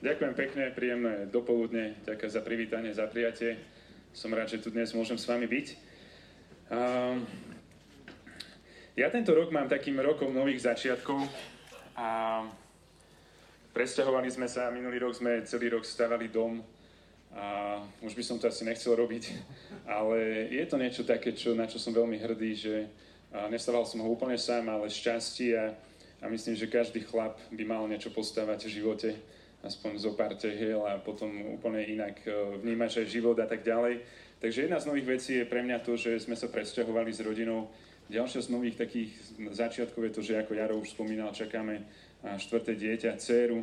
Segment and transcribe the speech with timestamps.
[0.00, 3.60] Ďakujem pekne, príjemné dopoludne, ďakujem za privítanie, za prijatie.
[4.16, 5.76] Som rád, že tu dnes môžem s vami byť.
[6.72, 7.28] Um,
[8.96, 11.20] ja tento rok mám takým rokom nových začiatkov
[12.00, 12.40] a
[13.76, 16.64] presťahovali sme sa, minulý rok sme celý rok stavali dom
[17.36, 19.36] a už by som to asi nechcel robiť,
[19.84, 22.88] ale je to niečo také, čo, na čo som veľmi hrdý, že
[23.52, 25.76] nestával som ho úplne sám, ale šťastí a,
[26.24, 29.12] a myslím, že každý chlap by mal niečo postavať v živote
[29.60, 32.32] aspoň zo pár tehiel a potom úplne inak e,
[32.64, 34.00] vnímať aj život a tak ďalej.
[34.40, 37.68] Takže jedna z nových vecí je pre mňa to, že sme sa presťahovali s rodinou.
[38.08, 39.12] Ďalšia z nových takých
[39.52, 41.84] začiatkov je to, že ako Jaro už spomínal, čakáme
[42.24, 43.62] štvrté dieťa, dceru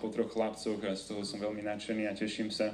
[0.00, 2.72] po troch chlapcoch a z toho som veľmi nadšený a teším sa.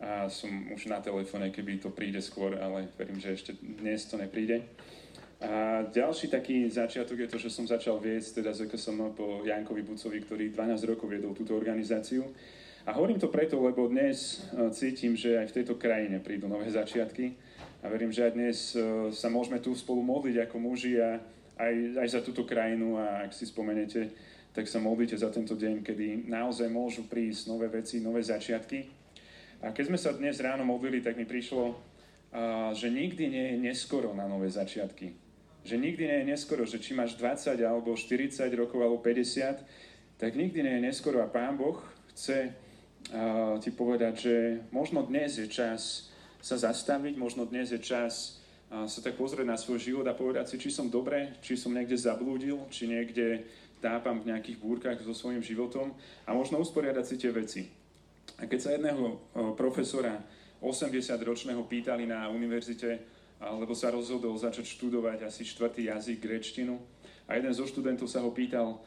[0.00, 4.20] A som už na telefóne, keby to príde skôr, ale verím, že ešte dnes to
[4.20, 4.62] nepríde.
[5.36, 8.72] A ďalší taký začiatok je to, že som začal viesť teda z
[9.12, 12.24] po Jankovi Bucovi, ktorý 12 rokov viedol túto organizáciu.
[12.88, 16.72] A hovorím to preto, lebo dnes e, cítim, že aj v tejto krajine prídu nové
[16.72, 17.36] začiatky.
[17.84, 21.20] A verím, že aj dnes e, sa môžeme tu spolu modliť ako muži a
[21.60, 22.96] aj, aj za túto krajinu.
[22.96, 24.16] A ak si spomenete,
[24.56, 28.88] tak sa modlite za tento deň, kedy naozaj môžu prísť nové veci, nové začiatky.
[29.60, 31.76] A keď sme sa dnes ráno modlili, tak mi prišlo,
[32.72, 35.25] že nikdy nie je neskoro na nové začiatky
[35.66, 39.66] že nikdy nie je neskoro, že či máš 20 alebo 40 rokov alebo 50,
[40.16, 41.82] tak nikdy nie je neskoro a Pán Boh
[42.14, 44.34] chce uh, ti povedať, že
[44.70, 46.08] možno dnes je čas
[46.38, 48.38] sa zastaviť, možno dnes je čas
[48.70, 51.74] uh, sa tak pozrieť na svoj život a povedať si, či som dobre, či som
[51.74, 53.44] niekde zablúdil, či niekde
[53.82, 55.92] tápam v nejakých búrkach so svojím životom
[56.24, 57.62] a možno usporiadať si tie veci.
[58.40, 59.20] A keď sa jedného
[59.58, 60.16] profesora
[60.64, 66.80] 80-ročného pýtali na univerzite, lebo sa rozhodol začať študovať asi štvrtý jazyk, grečtinu.
[67.28, 68.80] A jeden zo študentov sa ho pýtal,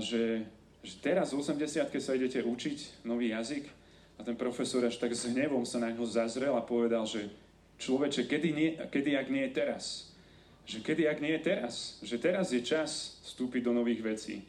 [0.00, 0.46] že,
[0.80, 3.68] že teraz v 80 sa idete učiť nový jazyk?
[4.16, 7.26] A ten profesor až tak s hnevom sa na ňo zazrel a povedal, že
[7.82, 9.84] človeče, kedy, nie, kedy ak nie je teraz?
[10.62, 11.98] Že kedy ak nie je teraz?
[12.06, 14.46] Že teraz je čas vstúpiť do nových vecí.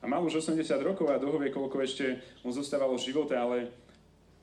[0.00, 3.68] A mal už 80 rokov a dohovie, koľko ešte mu zostávalo života, ale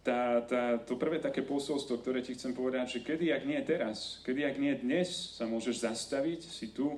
[0.08, 4.24] tá, tá, to prvé také posolstvo, ktoré ti chcem povedať, že kedy, ak nie teraz,
[4.24, 6.96] kedy, ak nie dnes, sa môžeš zastaviť, si tu,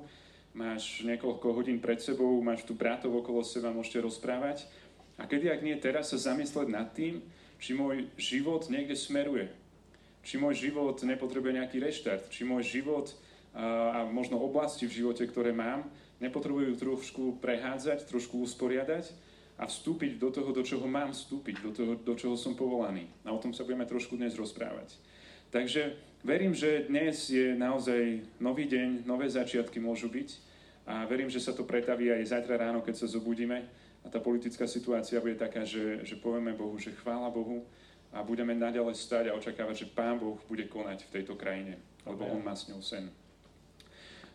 [0.53, 4.69] máš niekoľko hodín pred sebou, máš tu bratov okolo seba, môžete rozprávať.
[5.17, 7.25] A kedy, ak nie teraz, sa zamyslieť nad tým,
[7.57, 9.49] či môj život niekde smeruje.
[10.21, 12.29] Či môj život nepotrebuje nejaký reštart.
[12.29, 13.09] Či môj život
[13.57, 15.89] a, možno oblasti v živote, ktoré mám,
[16.21, 19.09] nepotrebujú trošku prehádzať, trošku usporiadať
[19.59, 23.11] a vstúpiť do toho, do čoho mám vstúpiť, do toho, do čoho som povolaný.
[23.27, 24.95] A o tom sa budeme trošku dnes rozprávať.
[25.51, 30.29] Takže verím, že dnes je naozaj nový deň, nové začiatky môžu byť
[30.87, 33.67] a verím, že sa to pretaví aj zajtra ráno, keď sa zobudíme
[34.01, 37.67] a tá politická situácia bude taká, že, že povieme Bohu, že chvála Bohu
[38.15, 41.77] a budeme naďalej stať a očakávať, že Pán Boh bude konať v tejto krajine,
[42.07, 43.11] lebo On má s ňou sen.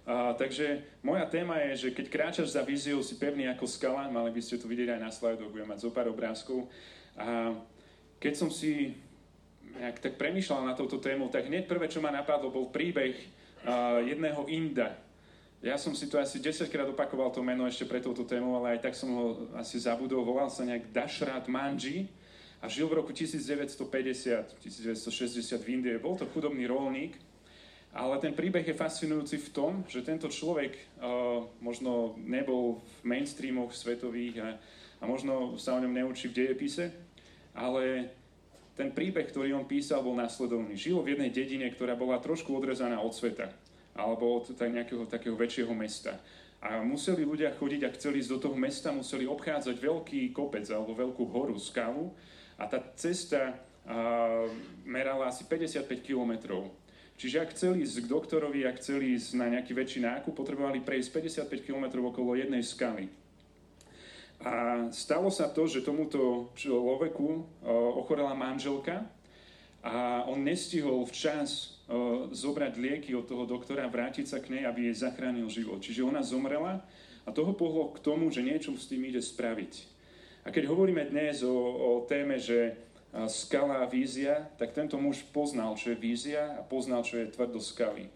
[0.04, 4.28] A, takže moja téma je, že keď kráčaš za víziou, si pevný ako skala, mali
[4.28, 6.68] by ste to vidieť aj na slajdoch, budem mať zo pár obrázkov.
[7.16, 7.56] A
[8.20, 8.92] keď som si
[9.80, 13.16] nejak tak premýšľal na touto tému, tak hneď prvé, čo ma napadlo, bol príbeh
[13.66, 14.94] uh, jedného Inda.
[15.64, 18.76] Ja som si to asi 10 krát opakoval to meno ešte pre touto tému, ale
[18.76, 19.26] aj tak som ho
[19.56, 20.20] asi zabudol.
[20.20, 22.12] Volal sa nejak Dashrat Manji
[22.60, 25.96] a žil v roku 1950, 1960 v Indii.
[25.96, 27.16] Bol to chudobný rolník,
[27.94, 33.70] ale ten príbeh je fascinujúci v tom, že tento človek uh, možno nebol v mainstreamoch
[33.70, 34.48] svetových a,
[34.98, 36.90] a možno sa o ňom neučí v dejepise,
[37.54, 38.10] ale
[38.74, 40.74] ten príbeh, ktorý on písal, bol následovný.
[40.74, 43.46] Žil v jednej dedine, ktorá bola trošku odrezaná od sveta,
[43.94, 46.18] alebo od tak nejakého takého väčšieho mesta.
[46.58, 50.98] A museli ľudia chodiť a chceli ísť do toho mesta, museli obchádzať veľký kopec alebo
[50.98, 52.10] veľkú horu, skalu
[52.58, 54.50] a tá cesta uh,
[54.82, 56.83] merala asi 55 kilometrov.
[57.14, 61.46] Čiže ak chceli ísť k doktorovi, ak chceli ísť na nejaký väčší nákup, potrebovali prejsť
[61.46, 63.06] 55 km okolo jednej skaly.
[64.42, 67.26] A stalo sa to, že tomuto človeku
[67.96, 69.06] ochorela manželka
[69.80, 71.80] a on nestihol včas
[72.34, 75.80] zobrať lieky od toho doktora, vrátiť sa k nej, aby jej zachránil život.
[75.80, 76.82] Čiže ona zomrela
[77.24, 79.72] a toho pohlo k tomu, že niečo s tým ide spraviť.
[80.44, 82.76] A keď hovoríme dnes o, o téme, že
[83.30, 87.62] skala a vízia, tak tento muž poznal, čo je vízia a poznal, čo je tvrdo
[87.62, 88.10] skaly.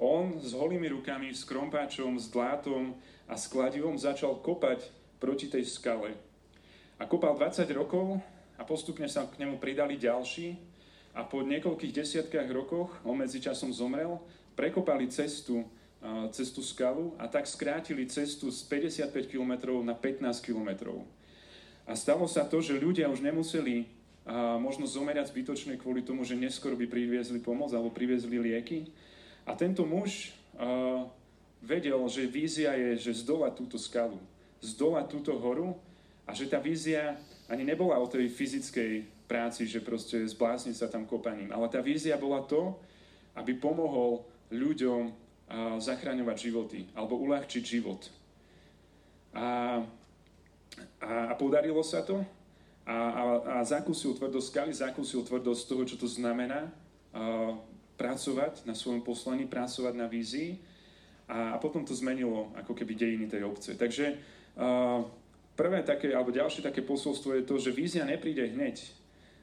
[0.00, 2.96] On s holými rukami, s krompáčom, s dlátom
[3.28, 4.88] a s kladivom začal kopať
[5.20, 6.16] proti tej skale.
[6.96, 8.16] A kopal 20 rokov
[8.56, 10.56] a postupne sa k nemu pridali ďalší
[11.12, 14.16] a po niekoľkých desiatkách rokoch, on medzičasom zomrel,
[14.56, 15.68] prekopali cestu,
[16.32, 20.96] cestu skalu a tak skrátili cestu z 55 km na 15 km.
[21.84, 26.36] A stalo sa to, že ľudia už nemuseli a možno zomerať zbytočne kvôli tomu, že
[26.36, 28.92] neskôr by priviezli pomoc alebo priviezli lieky.
[29.48, 30.30] A tento muž
[30.60, 31.08] a,
[31.64, 34.20] vedel, že vízia je, že zdolať túto skalu,
[34.60, 35.76] zdolať túto horu
[36.28, 37.16] a že tá vízia
[37.48, 42.18] ani nebola o tej fyzickej práci, že proste zblázni sa tam kopaním, ale tá vízia
[42.20, 42.78] bola to,
[43.34, 45.10] aby pomohol ľuďom
[45.82, 48.06] zachraňovať životy alebo uľahčiť život.
[49.34, 49.78] A,
[51.02, 52.22] a, a podarilo sa to
[52.90, 57.54] a, a, a zakúsil tvrdosť skaly, zakúsil tvrdosť toho, čo to znamená a,
[57.94, 60.58] pracovať na svojom poslaní, pracovať na vízii
[61.30, 63.78] a, a potom to zmenilo ako keby dejiny tej obce.
[63.78, 64.18] Takže
[64.58, 65.06] a,
[65.54, 68.82] prvé také, alebo ďalšie také posolstvo je to, že vízia nepríde hneď.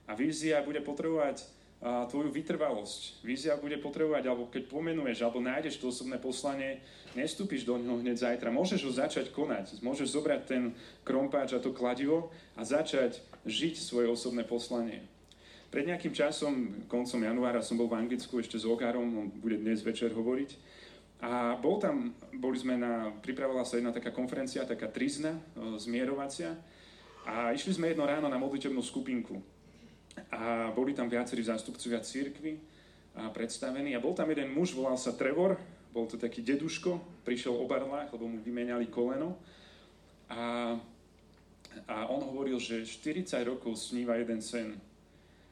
[0.07, 3.21] A vízia bude potrebovať a tvoju vytrvalosť.
[3.21, 6.81] Vízia bude potrebovať, alebo keď pomenuješ, alebo nájdeš to osobné poslanie,
[7.13, 8.49] nestúpiš do ňoho hneď zajtra.
[8.49, 9.85] Môžeš ho začať konať.
[9.85, 10.63] Môžeš zobrať ten
[11.05, 15.01] krompáč a to kladivo a začať žiť svoje osobné poslanie.
[15.67, 19.83] Pred nejakým časom, koncom januára, som bol v Anglicku ešte s Ogarom, on bude dnes
[19.83, 20.55] večer hovoriť.
[21.17, 25.41] A bol tam, boli sme na, pripravila sa jedna taká konferencia, taká trizna, e,
[25.81, 26.53] zmierovacia.
[27.25, 29.41] A išli sme jedno ráno na modlitebnú skupinku.
[30.31, 32.61] A boli tam viacerí zástupcovia církvy
[33.17, 33.97] a predstavení.
[33.97, 35.57] A bol tam jeden muž, volal sa Trevor,
[35.91, 39.35] bol to taký deduško, prišiel o barlách, lebo mu vymenali koleno.
[40.29, 40.77] A,
[41.85, 44.81] a on hovoril, že 40 rokov sníva jeden sen.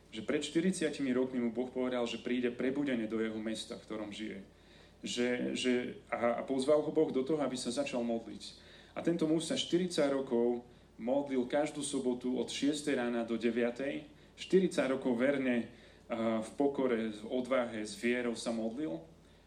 [0.10, 4.10] Že pred 40 rokmi mu Boh povedal, že príde prebudenie do jeho mesta, v ktorom
[4.10, 4.40] žije.
[5.06, 5.74] Že, že,
[6.10, 8.44] a, a pozval ho Boh do toho, aby sa začal modliť.
[8.96, 10.64] A tento muž sa 40 rokov
[10.96, 15.72] modlil každú sobotu od 6 rána do 9 40 rokov verne
[16.44, 19.00] v pokore, v odvahe, s vierou sa modlil.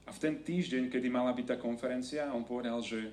[0.09, 3.13] A v ten týždeň, kedy mala byť tá konferencia, on povedal, že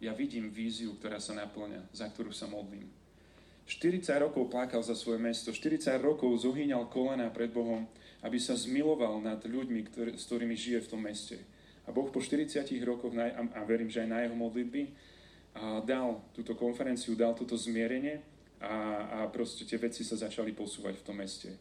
[0.00, 2.88] ja vidím víziu, ktorá sa naplňa, za ktorú sa modlím.
[3.68, 7.86] 40 rokov plakal za svoje mesto, 40 rokov zohýňal kolena pred Bohom,
[8.24, 11.38] aby sa zmiloval nad ľuďmi, ktorý, s ktorými žije v tom meste.
[11.86, 14.82] A Boh po 40 rokoch, a, verím, že aj na jeho modlitby,
[15.54, 18.22] a dal túto konferenciu, dal toto zmierenie
[18.58, 18.74] a,
[19.06, 21.54] a proste tie veci sa začali posúvať v tom meste.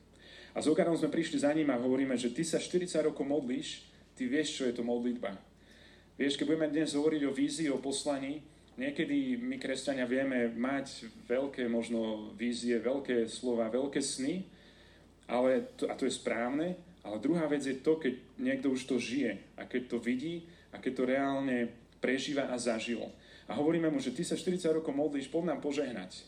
[0.53, 3.85] A s Okarom sme prišli za ním a hovoríme, že ty sa 40 rokov modlíš,
[4.17, 5.48] ty vieš, čo je to modlitba.
[6.19, 8.43] Vieš, keď budeme dnes hovoriť o vízii, o poslaní,
[8.75, 14.43] niekedy my, kresťania, vieme mať veľké možno vízie, veľké slova, veľké sny,
[15.31, 16.75] ale to, a to je správne,
[17.07, 20.43] ale druhá vec je to, keď niekto už to žije a keď to vidí
[20.75, 21.57] a keď to reálne
[22.03, 22.99] prežíva a zažil.
[23.47, 26.19] A hovoríme mu, že ty sa 40 rokov modlíš, poď nám požehnať.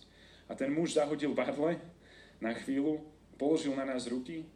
[0.47, 1.83] A ten muž zahodil barle
[2.39, 3.03] na chvíľu,
[3.35, 4.47] položil na nás ruky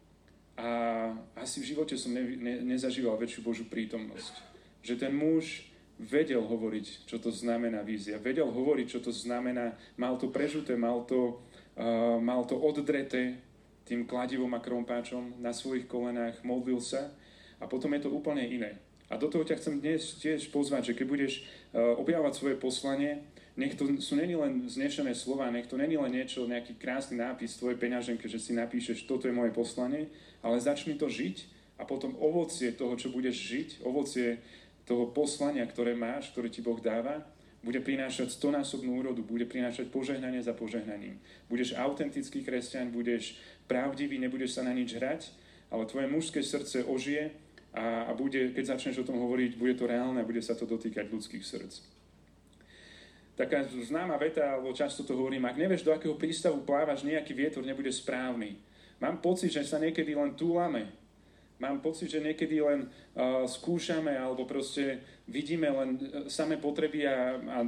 [0.56, 4.55] a asi v živote som ne, ne, nezažíval väčšiu Božú prítomnosť.
[4.86, 5.66] Že ten muž
[5.98, 8.20] vedel hovoriť, čo to znamená vízia.
[8.20, 9.74] Vedel hovoriť, čo to znamená.
[9.98, 11.42] Mal to prežuté, mal to,
[11.74, 13.40] uh, mal to oddreté
[13.88, 17.10] tým kladivom a krompáčom na svojich kolenách, modlil sa
[17.62, 18.78] a potom je to úplne iné.
[19.06, 23.22] A do toho ťa chcem dnes tiež pozvať, že keď budeš uh, objavovať svoje poslanie,
[23.56, 27.56] nech to sú není len znešené slova, nech to není len niečo, nejaký krásny nápis
[27.56, 30.12] v tvojej peňaženke, že si napíšeš, toto je moje poslanie,
[30.44, 34.44] ale začni to žiť a potom ovocie toho, čo budeš žiť, ovocie
[34.86, 37.26] toho poslania, ktoré máš, ktoré ti Boh dáva,
[37.66, 41.18] bude prinášať stonásobnú úrodu, bude prinášať požehnanie za požehnaním.
[41.50, 45.34] Budeš autentický kresťan, budeš pravdivý, nebudeš sa na nič hrať,
[45.74, 47.34] ale tvoje mužské srdce ožije
[47.74, 50.62] a, a bude, keď začneš o tom hovoriť, bude to reálne a bude sa to
[50.62, 51.96] dotýkať ľudských srdc
[53.36, 57.60] taká známa veta, alebo často to hovorím, ak nevieš, do akého prístavu plávaš, nejaký vietor
[57.60, 58.56] nebude správny.
[58.96, 60.88] Mám pocit, že sa niekedy len túlame.
[61.56, 67.40] Mám pocit, že niekedy len uh, skúšame, alebo proste vidíme len uh, samé potreby a,
[67.40, 67.58] a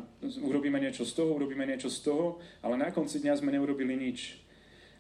[0.45, 4.37] urobíme niečo z toho, urobíme niečo z toho, ale na konci dňa sme neurobili nič.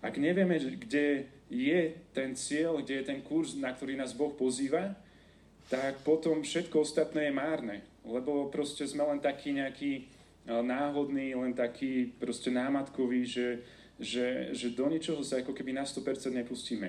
[0.01, 1.81] Ak nevieme, kde je
[2.15, 4.95] ten cieľ, kde je ten kurz, na ktorý nás Boh pozýva,
[5.69, 7.77] tak potom všetko ostatné je márne.
[8.09, 10.09] Lebo proste sme len takí nejakí
[10.49, 13.49] náhodný, len taký proste námatkový, že,
[14.01, 16.89] že, že do ničoho sa ako keby na 100% nepustíme.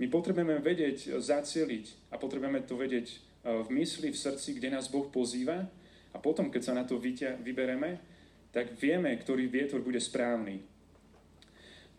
[0.00, 3.16] My potrebujeme vedieť, zacieliť a potrebujeme to vedieť e,
[3.60, 5.68] v mysli, v srdci, kde nás Boh pozýva
[6.10, 8.00] a potom, keď sa na to vybereme,
[8.48, 10.64] tak vieme, ktorý vietor bude správny.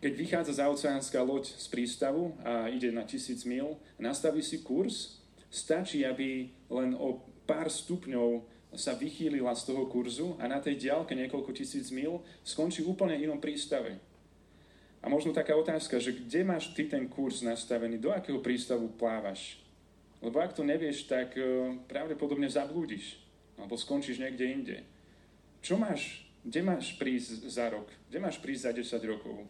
[0.02, 5.22] Keď vychádza za oceánska loď z prístavu a ide na tisíc mil, nastaví si kurz,
[5.46, 8.42] stačí, aby len o pár stupňov
[8.74, 13.38] sa vychýlila z toho kurzu a na tej diálke niekoľko tisíc mil skončí úplne inom
[13.38, 14.02] prístave.
[15.02, 19.58] A možno taká otázka, že kde máš ty ten kurz nastavený, do akého prístavu plávaš?
[20.22, 23.18] Lebo ak to nevieš, tak uh, pravdepodobne zablúdiš,
[23.58, 24.76] alebo skončíš niekde inde.
[25.58, 29.46] Čo máš kde máš prísť za rok, kde máš prísť za 10 rokov.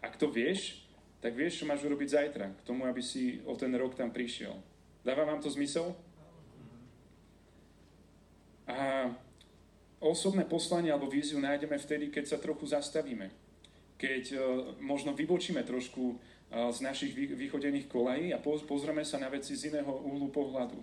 [0.00, 0.80] Ak to vieš,
[1.20, 4.56] tak vieš, čo máš urobiť zajtra, k tomu, aby si o ten rok tam prišiel.
[5.04, 5.92] Dáva vám to zmysel?
[8.64, 9.12] A
[10.00, 13.28] osobné poslanie alebo víziu nájdeme vtedy, keď sa trochu zastavíme.
[14.00, 14.40] Keď uh,
[14.80, 19.92] možno vybočíme trošku uh, z našich vychodených kolají a pozrieme sa na veci z iného
[19.92, 20.80] uhlu pohľadu.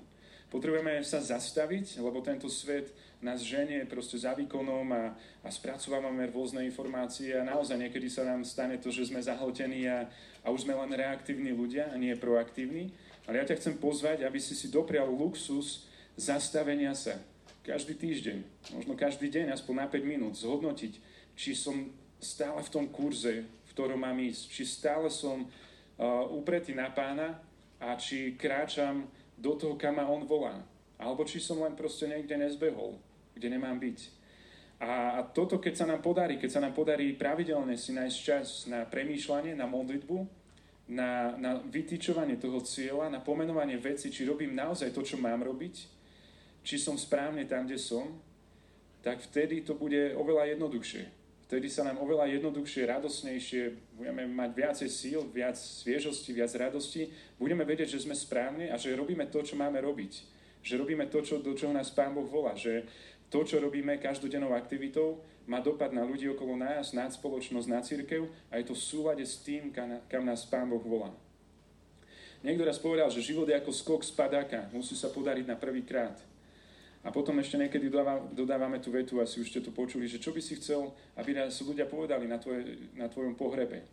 [0.48, 5.12] Potrebujeme sa zastaviť, lebo tento svet nás ženie proste za výkonom a,
[5.44, 10.08] a spracovávame rôzne informácie a naozaj niekedy sa nám stane to, že sme zahltení a,
[10.46, 12.96] a už sme len reaktívni ľudia a nie proaktívni.
[13.28, 15.84] Ale ja ťa chcem pozvať, aby si si doprial luxus
[16.16, 17.20] zastavenia sa.
[17.68, 18.38] Každý týždeň,
[18.72, 20.94] možno každý deň, aspoň na 5 minút, zhodnotiť,
[21.36, 26.74] či som stále v tom kurze, v ktorom mám ísť, či stále som uh, upretý
[26.74, 27.38] na pána
[27.78, 29.06] a či kráčam
[29.38, 30.58] do toho, kam ma on volá.
[30.98, 32.98] Alebo či som len proste niekde nezbehol,
[33.38, 34.00] kde nemám byť.
[34.78, 38.66] A, a toto, keď sa nám podarí, keď sa nám podarí pravidelne si nájsť čas
[38.70, 40.18] na premýšľanie, na modlitbu,
[40.94, 45.76] na, na vytýčovanie toho cieľa, na pomenovanie veci, či robím naozaj to, čo mám robiť,
[46.62, 48.22] či som správne tam, kde som,
[49.02, 51.17] tak vtedy to bude oveľa jednoduchšie.
[51.48, 57.08] Vtedy sa nám oveľa jednoduchšie, radosnejšie, budeme mať viacej síl, viac sviežosti, viac radosti,
[57.40, 60.28] budeme vedieť, že sme správne a že robíme to, čo máme robiť.
[60.60, 62.52] Že robíme to, čo, do čoho nás Pán Boh volá.
[62.52, 62.84] Že
[63.32, 68.28] to, čo robíme každodennou aktivitou, má dopad na ľudí okolo nás, na spoločnosť, na církev
[68.52, 71.16] a je to v súlade s tým, kam, nás Pán Boh volá.
[72.44, 75.88] Niekto raz povedal, že život je ako skok z padáka, musí sa podariť na prvý
[75.88, 76.20] krát.
[77.08, 77.88] A potom ešte niekedy
[78.36, 81.56] dodávame tú vetu, asi už ste to počuli, že čo by si chcel, aby nás
[81.64, 83.88] ľudia povedali na, tvoje, na tvojom pohrebe.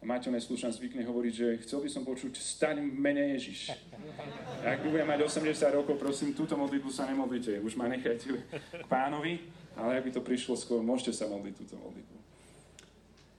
[0.00, 3.68] A Maťo Neslušan zvykne hovoriť, že chcel by som počuť, staň v mene Ježiš.
[4.64, 9.44] Ak budem mať 80 rokov, prosím, túto modlitbu sa nemodlite, už ma nechajte k pánovi,
[9.76, 12.16] ale ak by to prišlo skôr, môžete sa modliť túto modlitbu.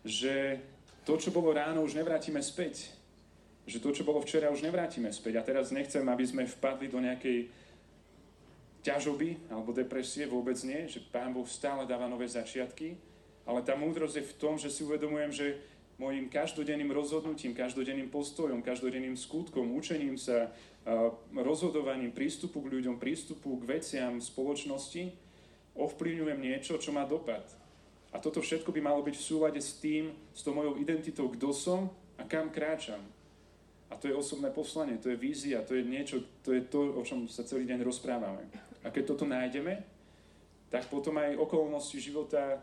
[0.06, 0.62] Že
[1.02, 2.94] to, čo bolo ráno, už nevrátime späť.
[3.66, 5.42] Že to, čo bolo včera, už nevrátime späť.
[5.42, 7.65] A teraz nechcem, aby sme vpadli do nejakej
[8.86, 12.94] ťažoby alebo depresie, vôbec nie, že Pán Boh stále dáva nové začiatky,
[13.50, 15.48] ale tá múdrosť je v tom, že si uvedomujem, že
[15.98, 20.52] môjim každodenným rozhodnutím, každodenným postojom, každodenným skutkom, učením sa,
[21.34, 25.10] rozhodovaním, prístupu k ľuďom, prístupu k veciam spoločnosti,
[25.74, 27.48] ovplyvňujem niečo, čo má dopad.
[28.14, 31.52] A toto všetko by malo byť v súlade s tým, s tou mojou identitou, kto
[31.52, 33.02] som a kam kráčam.
[33.92, 37.02] A to je osobné poslanie, to je vízia, to je niečo, to je to, o
[37.04, 38.65] čom sa celý deň rozprávame.
[38.86, 39.82] A keď toto nájdeme,
[40.70, 42.62] tak potom aj okolnosti života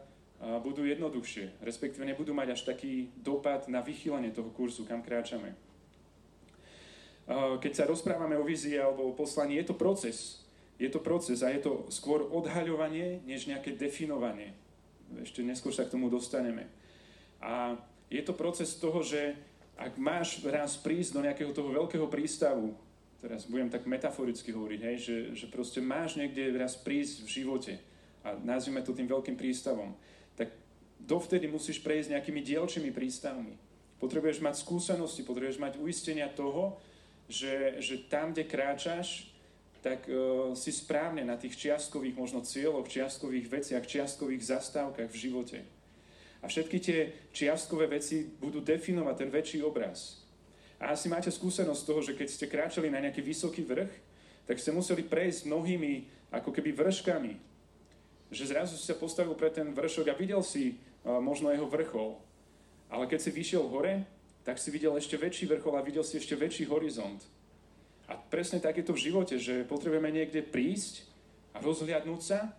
[0.63, 5.55] budú jednoduchšie, respektíve nebudú mať až taký dopad na vychýlenie toho kurzu, kam kráčame.
[7.63, 10.43] Keď sa rozprávame o vízii alebo o poslaní, je to proces.
[10.83, 14.51] Je to proces a je to skôr odhaľovanie, než nejaké definovanie.
[15.23, 16.67] Ešte neskôr sa k tomu dostaneme.
[17.39, 17.79] A
[18.11, 19.39] je to proces toho, že
[19.79, 22.75] ak máš raz prísť do nejakého toho veľkého prístavu,
[23.23, 27.73] teraz budem tak metaforicky hovoriť, hej, že, že proste máš niekde raz prísť v živote
[28.27, 29.95] a nazvime to tým veľkým prístavom,
[30.35, 30.51] tak
[30.99, 33.55] dovtedy musíš prejsť nejakými dielčími prístavmi.
[34.03, 36.83] Potrebuješ mať skúsenosti, potrebuješ mať uistenia toho,
[37.31, 39.31] že, že tam, kde kráčaš,
[39.83, 45.59] tak uh, si správne na tých čiastkových možno cieľoch, čiastkových veciach, čiastkových zastávkach v živote.
[46.43, 46.99] A všetky tie
[47.31, 50.22] čiastkové veci budú definovať ten väčší obraz.
[50.83, 53.93] A asi máte skúsenosť z toho, že keď ste kráčali na nejaký vysoký vrch,
[54.51, 57.39] tak ste museli prejsť mnohými ako keby vrškami.
[58.35, 62.19] Že zrazu si sa postavil pre ten vršok a videl si uh, možno jeho vrchol.
[62.91, 64.03] Ale keď si vyšiel hore,
[64.43, 67.23] tak si videl ešte väčší vrchol a videl si ešte väčší horizont.
[68.11, 71.07] A presne tak je to v živote, že potrebujeme niekde prísť
[71.55, 72.51] a rozhliadnúť sa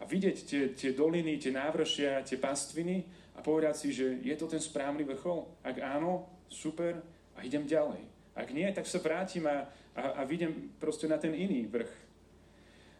[0.00, 3.06] a vidieť tie, tie doliny, tie návršia, tie pastviny
[3.38, 5.46] a povedať si, že je to ten správny vrchol.
[5.62, 6.98] Ak áno, super,
[7.40, 8.04] a idem ďalej.
[8.36, 9.64] Ak nie, tak sa vrátim a,
[9.96, 11.92] a, a vidím proste na ten iný vrch.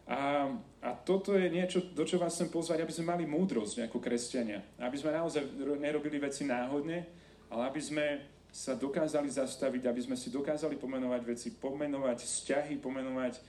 [0.09, 0.49] A,
[0.81, 4.65] a toto je niečo, do čo vás chcem pozvať, aby sme mali múdrosť ako kresťania.
[4.81, 5.45] Aby sme naozaj
[5.77, 7.05] nerobili veci náhodne,
[7.53, 8.05] ale aby sme
[8.51, 13.39] sa dokázali zastaviť, aby sme si dokázali pomenovať veci, pomenovať vzťahy, pomenovať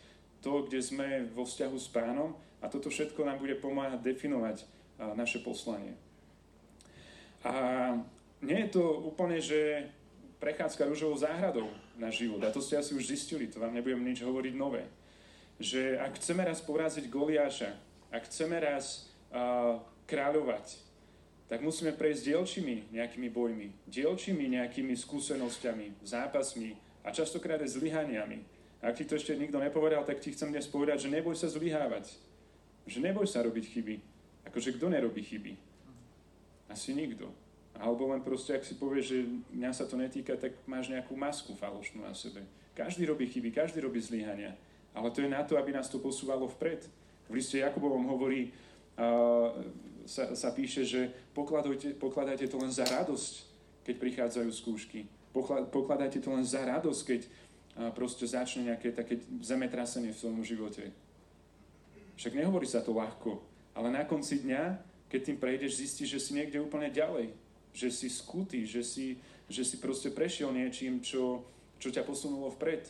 [0.44, 4.62] to, kde sme vo vzťahu s pánom a toto všetko nám bude pomáhať definovať
[5.18, 5.98] naše poslanie.
[7.42, 7.54] A
[8.42, 9.90] nie je to úplne, že
[10.42, 12.42] prechádzka rúžovou záhradou na život.
[12.42, 14.82] A to ste asi už zistili, to vám nebudem nič hovoriť nové.
[15.62, 17.70] Že ak chceme raz poraziť Goliáša,
[18.10, 19.78] ak chceme raz uh,
[20.10, 20.82] kráľovať,
[21.46, 26.74] tak musíme prejsť dielčími nejakými bojmi, dielčími nejakými skúsenosťami, zápasmi
[27.06, 28.42] a častokrát aj zlyhaniami.
[28.82, 32.18] Ak ti to ešte nikto nepovedal, tak ti chcem dnes povedať, že neboj sa zlyhávať.
[32.90, 33.94] Že neboj sa robiť chyby.
[34.50, 35.54] Akože kto nerobí chyby?
[36.66, 37.30] Asi nikto.
[37.82, 39.18] Alebo len proste, ak si povieš, že
[39.58, 42.46] mňa sa to netýka, tak máš nejakú masku falošnú na sebe.
[42.78, 44.54] Každý robí chyby, každý robí zlyhania.
[44.94, 46.86] Ale to je na to, aby nás to posúvalo vpred.
[47.26, 48.54] V liste Jakubovom hovorí,
[49.02, 49.50] uh,
[50.06, 53.34] sa, sa píše, že pokladajte, to len za radosť,
[53.82, 55.10] keď prichádzajú skúšky.
[55.74, 60.94] Pokladajte to len za radosť, keď uh, proste začne nejaké také zemetrasenie v svojom živote.
[62.14, 63.42] Však nehovorí sa to ľahko,
[63.74, 64.78] ale na konci dňa,
[65.10, 67.41] keď tým prejdeš, zistíš, že si niekde úplne ďalej.
[67.72, 69.16] Že si skutý, že si,
[69.48, 71.44] že si proste prešiel niečím, čo,
[71.80, 72.84] čo ťa posunulo vpred.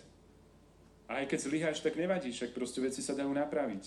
[1.06, 3.84] A aj keď zlyháš, tak nevadí, však proste veci sa dajú napraviť.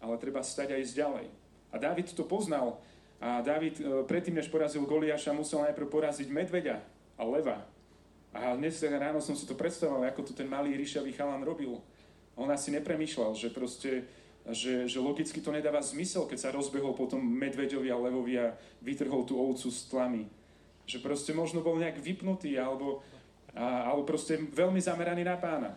[0.00, 1.26] Ale treba stať a ísť ďalej.
[1.70, 2.80] A David to poznal.
[3.20, 6.80] A David e, predtým, než porazil Goliáša, musel najprv poraziť medveďa
[7.20, 7.58] a leva.
[8.32, 11.82] A dnes ráno som si to predstavoval, ako to ten malý ríšavý chalan robil.
[12.38, 14.06] On asi nepremýšľal, že proste
[14.48, 19.28] že, že logicky to nedáva zmysel, keď sa rozbehol potom medveďovi a levovi a vytrhol
[19.28, 20.24] tú ovcu s tlami.
[20.88, 23.04] Že proste možno bol nejak vypnutý alebo,
[23.52, 25.76] a, alebo proste veľmi zameraný na pána.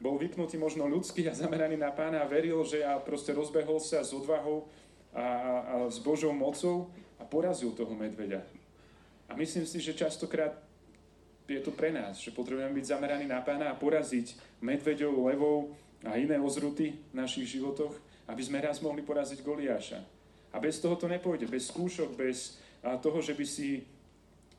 [0.00, 4.00] Bol vypnutý možno ľudský a zameraný na pána a veril, že a proste rozbehol sa
[4.00, 4.70] s odvahou
[5.12, 8.40] a, a, a s Božou mocou a porazil toho medveďa.
[9.28, 10.56] A myslím si, že častokrát
[11.48, 15.72] je to pre nás, že potrebujeme byť zameraní na pána a poraziť medveďov, levou,
[16.06, 17.94] a iné ozruty v našich životoch,
[18.28, 19.98] aby sme raz mohli poraziť Goliáša.
[20.52, 22.60] A bez toho to nepôjde, bez skúšok, bez
[23.02, 23.82] toho, že by si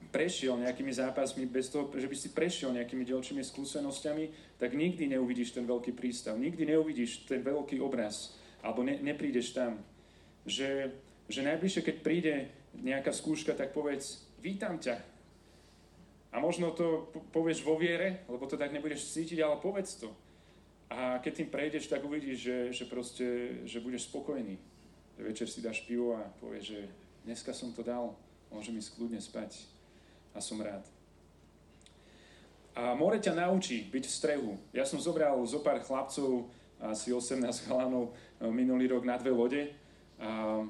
[0.10, 5.54] prešiel nejakými zápasmi, bez toho, že by si prešiel nejakými ďalšími skúsenosťami, tak nikdy neuvidíš
[5.54, 8.34] ten veľký prístav, nikdy neuvidíš ten veľký obraz,
[8.66, 9.78] alebo ne, neprídeš tam.
[10.50, 10.92] Že,
[11.30, 12.34] že najbližšie, keď príde
[12.80, 14.98] nejaká skúška, tak povedz, vítam ťa.
[16.30, 20.10] A možno to povieš vo viere, lebo to tak nebudeš cítiť, ale povedz to.
[20.90, 24.58] A keď tým prejdeš, tak uvidíš, že, že proste, že budeš spokojný.
[25.18, 26.82] Že večer si dáš pivo a povieš, že
[27.30, 28.18] dneska som to dal,
[28.50, 29.62] môžem ísť kľudne spať
[30.34, 30.82] a som rád.
[32.74, 34.52] A more ťa naučí byť v strehu.
[34.74, 36.50] Ja som zobral zo pár chlapcov,
[36.82, 37.38] asi 18
[37.70, 39.62] chalanov minulý rok na dve lode.
[40.18, 40.64] A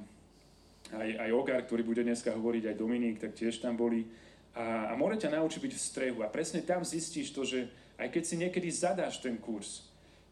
[0.89, 4.09] aj, aj Ogar, ktorý bude dneska hovoriť, aj Dominik, tak tiež tam boli.
[4.57, 6.17] A, a more ťa naučí byť v strehu.
[6.25, 7.69] A presne tam zistíš to, že
[8.01, 9.88] aj keď si niekedy zadáš ten kurz,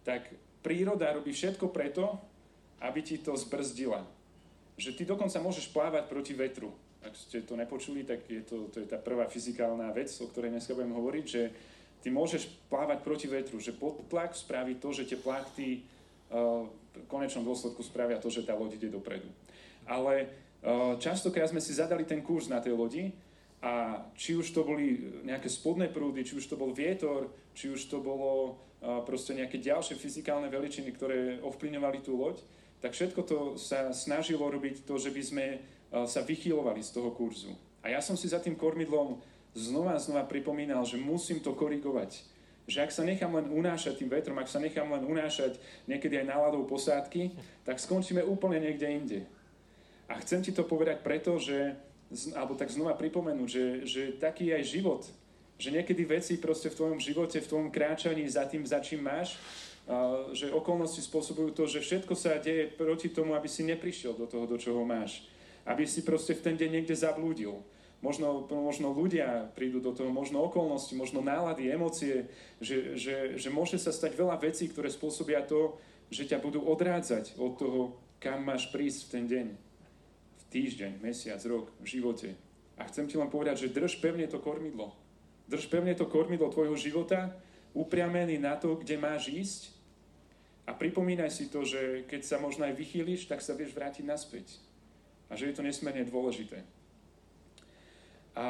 [0.07, 0.31] tak
[0.63, 2.15] príroda robí všetko preto,
[2.79, 4.07] aby ti to zbrzdila.
[4.79, 6.71] Že ty dokonca môžeš plávať proti vetru.
[7.03, 10.55] Ak ste to nepočuli, tak je to, to je tá prvá fyzikálna vec, o ktorej
[10.55, 11.43] dneska budem hovoriť, že
[11.99, 15.83] ty môžeš plávať proti vetru, že podtlak spraví to, že tie plachty
[16.31, 16.63] uh,
[16.95, 19.27] v konečnom dôsledku spravia to, že tá loď ide dopredu.
[19.83, 20.31] Ale
[20.63, 23.11] uh, častokrát sme si zadali ten kurz na tej lodi
[23.61, 27.89] a či už to boli nejaké spodné prúdy, či už to bol vietor, či už
[27.89, 28.61] to bolo
[29.09, 32.37] proste nejaké ďalšie fyzikálne veličiny, ktoré ovplyvňovali tú loď,
[32.77, 35.45] tak všetko to sa snažilo robiť to, že by sme
[36.05, 37.57] sa vychylovali z toho kurzu.
[37.81, 39.17] A ja som si za tým kormidlom
[39.57, 42.21] znova a znova pripomínal, že musím to korigovať.
[42.69, 45.57] Že ak sa nechám len unášať tým vetrom, ak sa nechám len unášať
[45.89, 47.33] niekedy aj náladou posádky,
[47.65, 49.19] tak skončíme úplne niekde inde.
[50.05, 51.73] A chcem ti to povedať preto, že,
[52.35, 55.03] alebo tak znova pripomenúť, že, že taký je aj život
[55.57, 59.41] že niekedy veci proste v tvojom živote, v tvojom kráčaní za tým, za čím máš,
[60.35, 64.45] že okolnosti spôsobujú to, že všetko sa deje proti tomu, aby si neprišiel do toho,
[64.45, 65.25] do čoho máš.
[65.65, 67.57] Aby si proste v ten deň niekde zablúdil.
[67.97, 72.29] Možno, možno ľudia prídu do toho, možno okolnosti, možno nálady, emócie,
[72.61, 75.73] že, že, že môže sa stať veľa vecí, ktoré spôsobia to,
[76.13, 77.81] že ťa budú odrádzať od toho,
[78.21, 79.66] kam máš prísť v ten deň.
[80.47, 82.29] Týždeň, mesiac, rok, v živote.
[82.77, 84.95] A chcem ti len povedať, že drž pevne to kormidlo
[85.47, 87.31] Drž pevne to kormidlo tvojho života,
[87.71, 89.61] upriamený na to, kde máš ísť
[90.67, 94.59] a pripomínaj si to, že keď sa možno aj vychýliš, tak sa vieš vrátiť naspäť.
[95.31, 96.67] A že je to nesmierne dôležité.
[98.35, 98.47] A,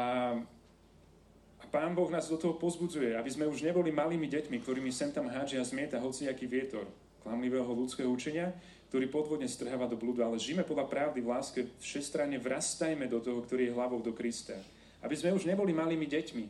[1.62, 5.14] a Pán Boh nás do toho pozbudzuje, aby sme už neboli malými deťmi, ktorými sem
[5.14, 6.90] tam hádže a zmieta hociaký vietor
[7.22, 12.40] klamlivého ľudského učenia, ktorý podvodne strháva do blúdu, ale žijeme podľa pravdy v láske, všestranne
[12.40, 14.56] vrastajme do toho, ktorý je hlavou do Krista.
[15.04, 16.46] Aby sme už neboli malými deťmi,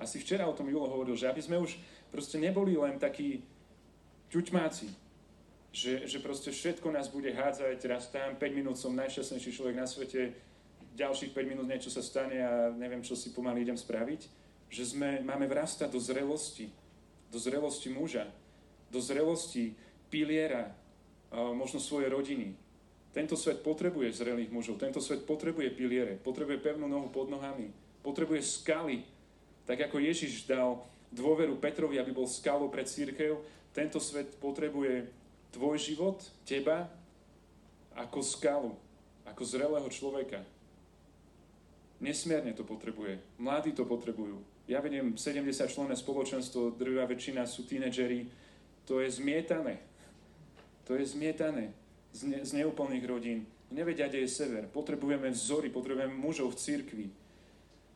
[0.00, 1.76] asi včera o tom Julo hovoril, že aby sme už
[2.08, 3.44] proste neboli len takí
[4.32, 4.88] ťuťmáci,
[5.70, 9.86] že, že proste všetko nás bude hádzať, raz tam, 5 minút som najšťastnejší človek na
[9.86, 10.34] svete,
[10.98, 14.26] ďalších 5 minút niečo sa stane a neviem, čo si pomaly idem spraviť.
[14.70, 16.70] Že sme, máme vrastať do zrelosti,
[17.30, 18.26] do zrelosti muža,
[18.90, 19.74] do zrelosti
[20.10, 20.74] piliera,
[21.30, 22.54] možno svojej rodiny.
[23.10, 27.74] Tento svet potrebuje zrelých mužov, tento svet potrebuje piliere, potrebuje pevnú nohu pod nohami,
[28.06, 29.02] potrebuje skaly,
[29.66, 33.42] tak ako Ježiš dal dôveru Petrovi, aby bol skalou pred církev,
[33.74, 35.10] tento svet potrebuje
[35.50, 36.86] tvoj život, teba,
[37.94, 38.72] ako skalu.
[39.26, 40.42] ako zrelého človeka.
[42.02, 43.20] Nesmierne to potrebuje.
[43.38, 44.42] Mladí to potrebujú.
[44.66, 48.26] Ja vediem 70 členné spoločenstvo, drvá väčšina sú tínedžeri.
[48.90, 49.89] To je zmietané.
[50.88, 51.72] To je zmietané
[52.12, 53.46] z, ne, z neúplných rodín.
[53.70, 54.66] Nevedia, kde je sever.
[54.66, 57.06] Potrebujeme vzory, potrebujeme mužov v cirkvi.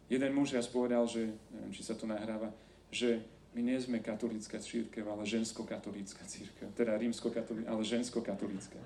[0.06, 2.52] Jeden muž raz povedal, že, neviem, či sa to nahráva,
[2.94, 6.70] že my nie sme katolická církev, ale žensko-katolická církev.
[6.74, 8.78] Teda rímsko-katolická, ale žensko-katolická.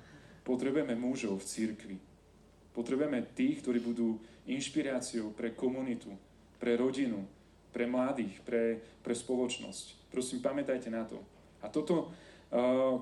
[0.44, 1.96] Potrebujeme mužov v církvi.
[2.72, 6.12] Potrebujeme tých, ktorí budú inšpiráciou pre komunitu,
[6.56, 7.24] pre rodinu,
[7.72, 10.08] pre mladých, pre, pre spoločnosť.
[10.08, 11.20] Prosím, pamätajte na to.
[11.60, 12.12] A toto,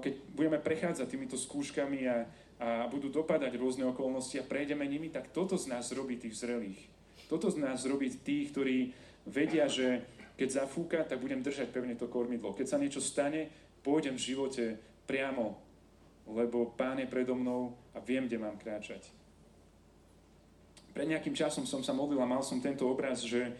[0.02, 2.16] keď budeme prechádzať týmito skúškami a,
[2.58, 6.80] a budú dopadať rôzne okolnosti a prejdeme nimi, tak toto z nás robí tých zrelých.
[7.30, 8.90] Toto z nás robí tých, ktorí
[9.26, 10.02] vedia, že
[10.36, 12.52] keď zafúka, tak budem držať pevne to kormidlo.
[12.52, 13.48] Keď sa niečo stane,
[13.80, 14.64] pôjdem v živote
[15.06, 15.56] priamo,
[16.26, 19.06] lebo Pán je predo mnou a viem, kde mám kráčať.
[20.90, 23.52] Pred nejakým časom som sa modlil a mal som tento obraz, že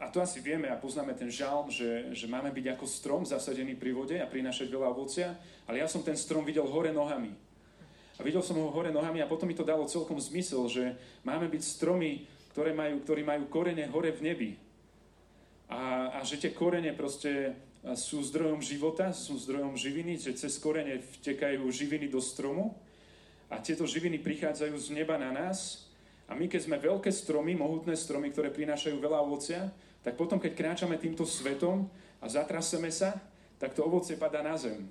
[0.00, 3.76] a to asi vieme a poznáme ten žalm, že, že máme byť ako strom zasadený
[3.76, 5.36] pri vode a prinašať veľa ovocia,
[5.68, 7.36] ale ja som ten strom videl hore nohami.
[8.16, 11.50] A videl som ho hore nohami a potom mi to dalo celkom zmysel, že máme
[11.52, 12.24] byť stromy,
[12.56, 14.50] ktoré majú, ktorí majú korene hore v nebi
[15.68, 17.56] a, a že tie korene proste
[17.98, 22.72] sú zdrojom života, sú zdrojom živiny, že cez korene vtekajú živiny do stromu
[23.52, 25.83] a tieto živiny prichádzajú z neba na nás
[26.24, 29.68] a my keď sme veľké stromy, mohutné stromy, ktoré prinášajú veľa ovocia,
[30.00, 31.88] tak potom keď kráčame týmto svetom
[32.20, 33.16] a zatraseme sa,
[33.60, 34.88] tak to ovocie padá na zem.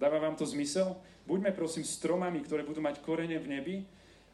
[0.00, 0.96] Dáva vám to zmysel?
[1.28, 3.76] Buďme prosím stromami, ktoré budú mať korene v nebi,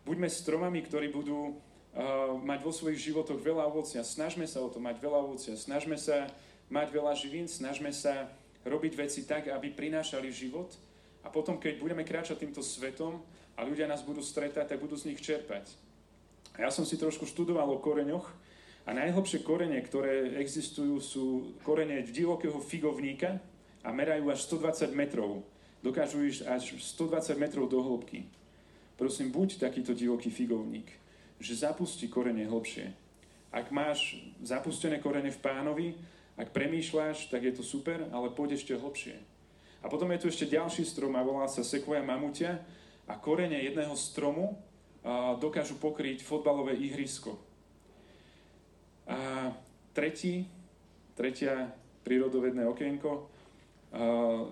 [0.06, 4.06] buďme stromami, ktorí budú uh, mať vo svojich životoch veľa ovocia.
[4.06, 5.58] Snažme sa o to mať veľa ovocia.
[5.58, 6.30] Snažme sa
[6.70, 7.50] mať veľa živín.
[7.50, 8.30] Snažme sa
[8.62, 10.70] robiť veci tak, aby prinášali život.
[11.26, 13.18] A potom, keď budeme kráčať týmto svetom
[13.58, 15.66] a ľudia nás budú stretať, tak budú z nich čerpať.
[16.56, 18.26] Ja som si trošku študoval o koreňoch
[18.88, 21.24] a najhlbšie korene, ktoré existujú, sú
[21.62, 23.40] korene divokého figovníka
[23.84, 25.44] a merajú až 120 metrov.
[25.84, 28.24] Dokážu ísť až 120 metrov do hĺbky.
[28.96, 30.88] Prosím, buď takýto divoký figovník
[31.40, 32.92] že zapustí korene hlbšie.
[33.52, 35.88] Ak máš zapustené korene v pánovi,
[36.36, 39.16] ak premýšľaš, tak je to super, ale poď ešte hlbšie.
[39.80, 42.60] A potom je tu ešte ďalší strom a volá sa sekvoja mamutia
[43.08, 44.58] a korene jedného stromu
[45.38, 47.38] dokážu pokryť fotbalové ihrisko.
[49.06, 49.54] A
[49.94, 50.50] tretí,
[51.14, 51.70] tretia
[52.02, 53.30] prírodovedné okienko,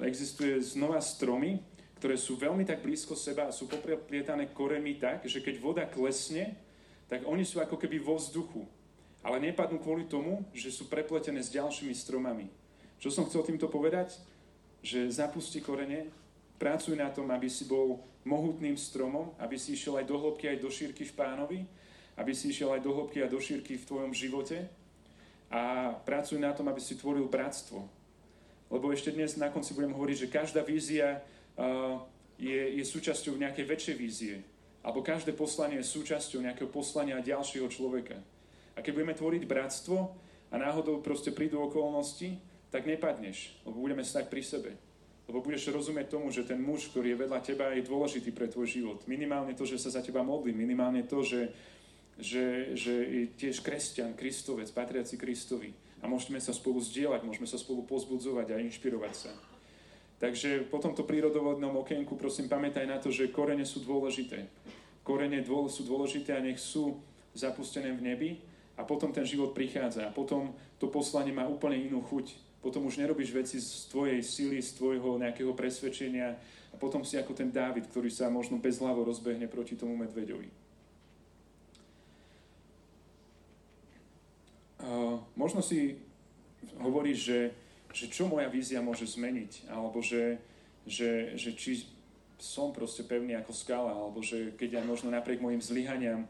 [0.06, 1.58] existuje znova stromy,
[1.98, 6.54] ktoré sú veľmi tak blízko seba a sú poprietané koremi tak, že keď voda klesne,
[7.10, 8.62] tak oni sú ako keby vo vzduchu.
[9.24, 12.52] Ale nepadnú kvôli tomu, že sú prepletené s ďalšími stromami.
[13.00, 14.20] Čo som chcel týmto povedať?
[14.84, 16.12] Že zapusti korene,
[16.60, 20.58] pracuj na tom, aby si bol mohutným stromom, aby si išiel aj do hĺbky, aj
[20.64, 21.60] do šírky v pánovi,
[22.16, 24.68] aby si išiel aj do hĺbky a do šírky v tvojom živote
[25.52, 27.84] a pracuj na tom, aby si tvoril bratstvo.
[28.72, 31.20] Lebo ešte dnes na konci budem hovoriť, že každá vízia
[31.54, 32.00] uh,
[32.40, 34.36] je, je súčasťou nejakej väčšej vízie.
[34.82, 38.18] Alebo každé poslanie je súčasťou nejakého poslania ďalšieho človeka.
[38.74, 39.96] A keď budeme tvoriť bratstvo
[40.50, 42.36] a náhodou proste prídu okolnosti,
[42.74, 44.70] tak nepadneš, lebo budeme stať pri sebe.
[45.24, 48.68] Lebo budeš rozumieť tomu, že ten muž, ktorý je vedľa teba, je dôležitý pre tvoj
[48.68, 48.98] život.
[49.08, 51.48] Minimálne to, že sa za teba modlí, minimálne to, že,
[52.20, 55.72] že, že je tiež kresťan, kristovec, patriaci Kristovi.
[56.04, 59.32] A môžeme sa spolu zdieľať, môžeme sa spolu pozbudzovať a inšpirovať sa.
[60.20, 64.44] Takže po tomto prírodovodnom okienku prosím pamätaj na to, že korene sú dôležité.
[65.04, 67.00] Korene sú dôležité a nech sú
[67.32, 68.30] zapustené v nebi
[68.76, 70.06] a potom ten život prichádza.
[70.08, 72.36] A potom to poslanie má úplne inú chuť.
[72.64, 76.32] Potom už nerobíš veci z tvojej sily, z tvojho nejakého presvedčenia
[76.72, 80.48] a potom si ako ten Dávid, ktorý sa možno bezhlavo rozbehne proti tomu medveďovi.
[85.36, 86.00] Možno si
[86.80, 87.38] hovoríš, že
[87.94, 90.42] že čo moja vízia môže zmeniť, alebo že,
[90.82, 91.86] že, že či
[92.42, 96.26] som proste pevný ako skala, alebo že keď aj možno napriek mojim zlyhaniam,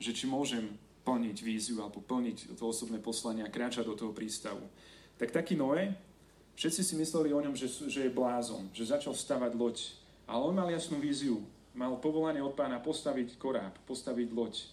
[0.00, 0.72] že či môžem
[1.04, 4.64] plniť víziu alebo plniť to osobné poslanie a kráčať do toho prístavu.
[5.22, 5.94] Tak taký Noé,
[6.58, 9.78] všetci si mysleli o ňom, že, že je blázon, že začal stavať loď.
[10.26, 11.46] Ale on mal jasnú víziu.
[11.78, 14.66] Mal povolanie od pána postaviť koráb, postaviť loď.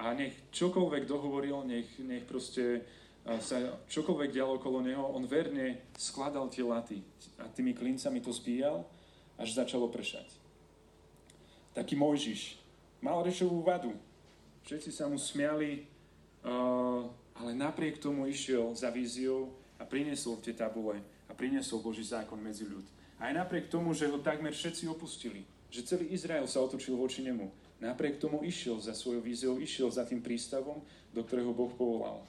[0.00, 2.88] A nech čokoľvek dohovoril, nech, nech proste
[3.44, 7.04] sa čokoľvek dialo okolo neho, on verne skladal tie laty
[7.36, 8.80] a tými klincami to zbíjal,
[9.36, 10.24] až začalo pršať.
[11.76, 12.56] Taký Mojžiš
[13.04, 13.92] mal rečovú vadu.
[14.64, 15.84] Všetci sa mu smiali,
[17.36, 22.64] ale napriek tomu išiel za víziou a priniesol tie tabule a priniesol Boží zákon medzi
[22.64, 22.84] ľud.
[23.16, 25.44] Aj napriek tomu, že ho takmer všetci opustili.
[25.66, 27.50] že celý Izrael sa otočil voči nemu.
[27.82, 30.80] Napriek tomu išiel za svojou víziou, išiel za tým prístavom,
[31.12, 32.24] do ktorého Boh povolal.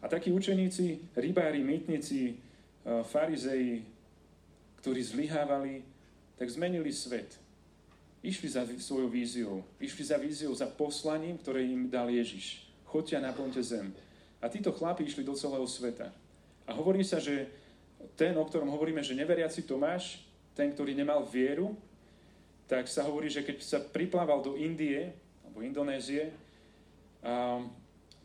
[0.00, 2.34] A takí učeníci, rybári, mýtnici, e,
[3.04, 3.84] farizeji,
[4.80, 5.82] ktorí zlyhávali,
[6.38, 7.36] tak zmenili svet.
[8.22, 9.66] Išli za svojou víziou.
[9.82, 12.64] Išli za víziou, za poslaním, ktoré im dal Ježiš.
[12.86, 13.92] Choďte a naplňte zem.
[14.38, 16.14] A títo chlapi išli do celého sveta.
[16.68, 17.48] A hovorí sa, že
[18.14, 20.20] ten, o ktorom hovoríme, že neveriaci Tomáš,
[20.52, 21.72] ten, ktorý nemal vieru,
[22.68, 26.28] tak sa hovorí, že keď sa priplával do Indie, alebo Indonézie,
[27.24, 27.72] um,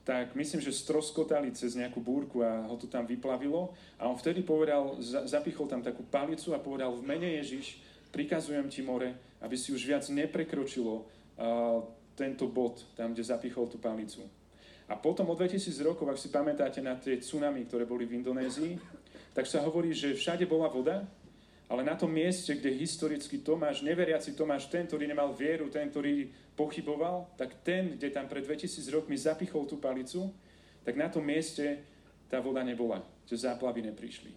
[0.04, 3.72] tak myslím, že stroskotali cez nejakú búrku a ho to tam vyplavilo.
[3.96, 7.80] A on vtedy povedal, zapichol tam takú palicu a povedal, v mene Ježiš,
[8.12, 11.80] prikazujem ti more, aby si už viac neprekročilo uh,
[12.20, 14.28] tento bod, tam, kde zapichol tú palicu.
[14.94, 18.78] A potom o 2000 rokov, ak si pamätáte na tie tsunami, ktoré boli v Indonézii,
[19.34, 21.02] tak sa hovorí, že všade bola voda,
[21.66, 26.30] ale na tom mieste, kde historicky Tomáš, neveriaci Tomáš, ten, ktorý nemal vieru, ten, ktorý
[26.54, 30.30] pochyboval, tak ten, kde tam pred 2000 rokmi zapichol tú palicu,
[30.86, 31.82] tak na tom mieste
[32.30, 34.30] tá voda nebola, že záplavy neprišli.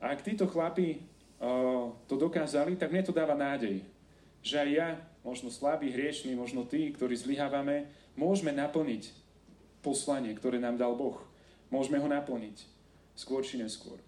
[0.00, 3.84] A ak títo chlapi uh, to dokázali, tak mne to dáva nádej,
[4.40, 4.88] že aj ja,
[5.20, 9.28] možno slabý, hriešný, možno tí, ktorí zlyhávame, môžeme naplniť
[9.80, 11.20] poslanie, ktoré nám dal Boh.
[11.72, 12.66] Môžeme ho naplniť
[13.14, 14.00] skôr či neskôr.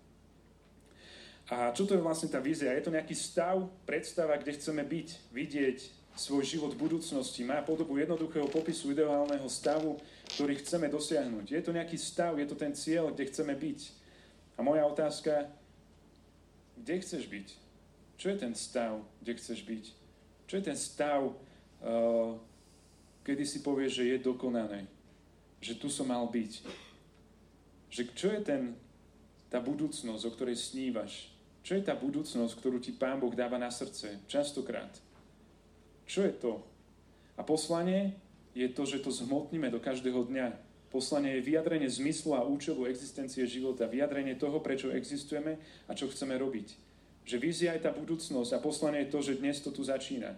[1.52, 2.72] A čo to je vlastne tá vízia?
[2.72, 5.78] Je to nejaký stav, predstava, kde chceme byť, vidieť
[6.16, 7.44] svoj život v budúcnosti.
[7.44, 10.00] Má podobu jednoduchého popisu ideálneho stavu,
[10.37, 11.52] ktorý chceme dosiahnuť.
[11.52, 13.80] Je to nejaký stav, je to ten cieľ, kde chceme byť.
[14.56, 15.48] A moja otázka,
[16.80, 17.48] kde chceš byť?
[18.16, 19.85] Čo je ten stav, kde chceš byť?
[20.46, 22.32] Čo je ten stav, uh,
[23.24, 24.88] kedy si povieš, že je dokonané?
[25.62, 26.53] Že tu som mal byť?
[27.87, 28.62] Že čo je ten,
[29.46, 31.31] tá budúcnosť, o ktorej snívaš?
[31.62, 34.18] Čo je tá budúcnosť, ktorú ti Pán Boh dáva na srdce?
[34.27, 34.90] Častokrát.
[36.03, 36.53] Čo je to?
[37.38, 38.18] A poslanie
[38.59, 40.59] je to, že to zhmotníme do každého dňa.
[40.90, 45.57] Poslanie je vyjadrenie zmyslu a účelu existencie života, vyjadrenie toho, prečo existujeme
[45.88, 46.75] a čo chceme robiť.
[47.22, 50.35] Že vízia je tá budúcnosť a poslanie je to, že dnes to tu začína.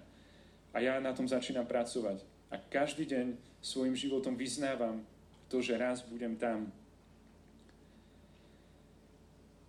[0.77, 2.21] A ja na tom začínam pracovať.
[2.53, 3.35] A každý deň
[3.65, 5.03] svojim životom vyznávam
[5.55, 6.67] to, že raz budem tam,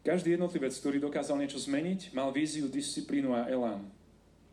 [0.06, 3.90] každý jednotlivec, ktorý dokázal niečo zmeniť, mal víziu, disciplínu a elán.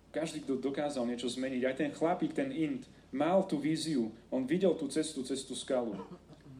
[0.08, 4.08] Každý, kto dokázal niečo zmeniť, aj ten chlapík, ten int, mal tú víziu.
[4.32, 5.92] On videl tú cestu, cestu skalu.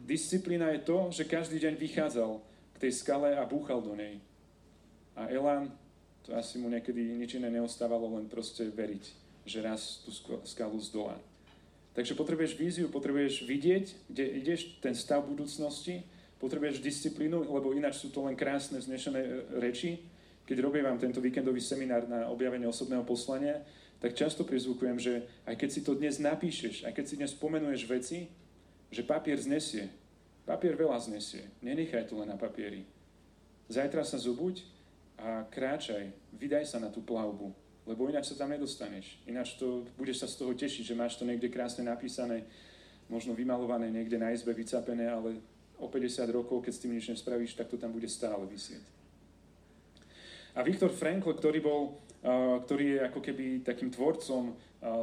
[0.05, 2.37] Disciplína je to, že každý deň vychádzal
[2.77, 4.21] k tej skale a búchal do nej.
[5.17, 5.73] A elán,
[6.21, 9.03] to asi mu niekedy nič iné neostávalo, len proste veriť,
[9.49, 10.13] že raz tú
[10.45, 11.17] skalu zdolá.
[11.93, 16.01] Takže potrebuješ víziu, potrebuješ vidieť, kde ideš, ten stav budúcnosti
[16.41, 19.31] potrebuješ disciplínu, lebo ináč sú to len krásne vznešené e,
[19.63, 20.03] reči.
[20.43, 23.63] Keď robím tento víkendový seminár na objavenie osobného poslania,
[24.03, 25.13] tak často prizvukujem, že
[25.47, 28.27] aj keď si to dnes napíšeš, aj keď si dnes spomenuješ veci,
[28.91, 29.87] že papier znesie.
[30.43, 31.47] Papier veľa znesie.
[31.63, 32.83] Nenechaj to len na papieri.
[33.71, 34.59] Zajtra sa zobuď
[35.15, 39.19] a kráčaj, vydaj sa na tú plavbu, lebo ináč sa tam nedostaneš.
[39.27, 42.47] Ináč to, budeš sa z toho tešiť, že máš to niekde krásne napísané,
[43.11, 45.43] možno vymalované niekde na izbe, vycapené, ale
[45.75, 48.79] o 50 rokov, keď s tým nič nespravíš, tak to tam bude stále vysieť.
[50.55, 51.97] A Viktor Frankl, ktorý bol,
[52.63, 54.55] ktorý je ako keby takým tvorcom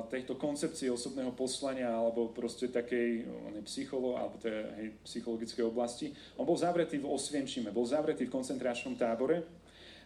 [0.09, 3.25] tejto koncepcie osobného poslania alebo proste takej,
[3.65, 8.97] psycholo, alebo tej hej, psychologickej oblasti, on bol zavretý v Osvienčime, bol zavretý v koncentračnom
[8.97, 9.45] tábore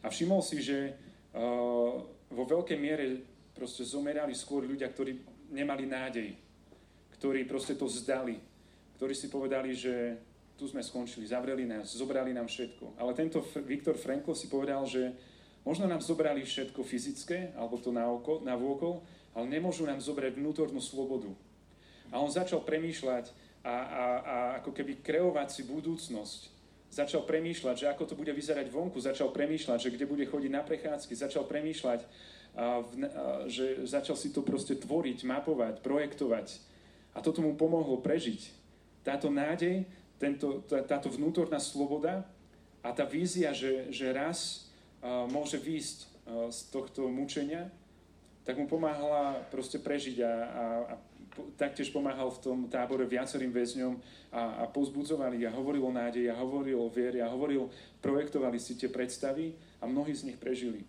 [0.03, 0.95] a všimol si, že
[2.33, 3.21] vo veľkej miere
[3.53, 5.21] proste zomerali skôr ľudia, ktorí
[5.53, 6.35] nemali nádej,
[7.21, 8.41] ktorí proste to zdali,
[8.97, 10.19] ktorí si povedali, že
[10.55, 12.95] tu sme skončili, zavreli nás, zobrali nám všetko.
[12.99, 15.11] Ale tento Viktor Frankl si povedal, že
[15.67, 19.03] možno nám zobrali všetko fyzické, alebo to na, oko, na vôkol,
[19.35, 21.31] ale nemôžu nám zobrať vnútornú slobodu.
[22.15, 23.35] A on začal premýšľať
[23.67, 26.54] a, a, a ako keby kreovať si budúcnosť.
[26.95, 30.63] Začal premýšľať, že ako to bude vyzerať vonku, začal premýšľať, že kde bude chodiť na
[30.63, 32.07] prechádzky, začal premýšľať,
[33.51, 36.55] že začal si to proste tvoriť, mapovať, projektovať.
[37.11, 38.47] A toto mu pomohlo prežiť.
[39.03, 39.91] Táto nádej
[40.23, 42.23] tento, tá, táto vnútorná sloboda
[42.79, 44.71] a tá vízia, že, že raz
[45.35, 45.99] môže výjsť
[46.55, 47.75] z tohto mučenia,
[48.47, 50.95] tak mu pomáhala proste prežiť a, a, a
[51.59, 53.95] taktiež pomáhal v tom tábore viacerým väzňom
[54.31, 57.71] a, a pozbudzovali a hovoril o nádeji a hovoril o viere a hovoril,
[58.03, 60.83] projektovali si tie predstavy a mnohí z nich prežili.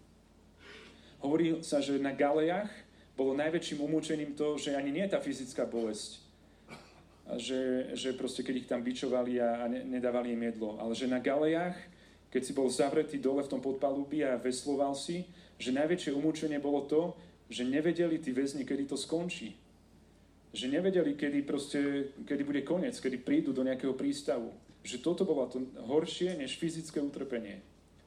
[1.21, 2.69] Hovorí sa, že na galejach
[3.17, 6.21] bolo najväčším umúčením to, že ani nie je tá fyzická bolesť,
[7.39, 10.77] že, že proste keď ich tam bičovali a, a ne, nedávali im jedlo.
[10.77, 11.73] Ale že na galejách,
[12.29, 16.83] keď si bol zavretý dole v tom podpalubí a vesloval si, že najväčšie umúčenie bolo
[16.85, 17.15] to,
[17.47, 19.55] že nevedeli tí väzni, kedy to skončí.
[20.55, 21.79] Že nevedeli, kedy, proste,
[22.23, 24.55] kedy bude koniec, kedy prídu do nejakého prístavu.
[24.87, 27.59] Že toto bolo to horšie než fyzické utrpenie.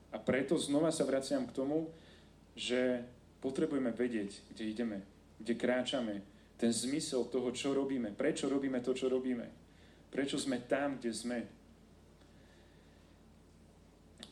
[0.08, 1.92] A preto znova sa vraciam k tomu,
[2.56, 3.04] že
[3.44, 4.98] potrebujeme vedieť, kde ideme,
[5.36, 6.14] kde kráčame,
[6.58, 9.46] ten zmysel toho, čo robíme, prečo robíme to, čo robíme,
[10.10, 11.38] prečo sme tam, kde sme.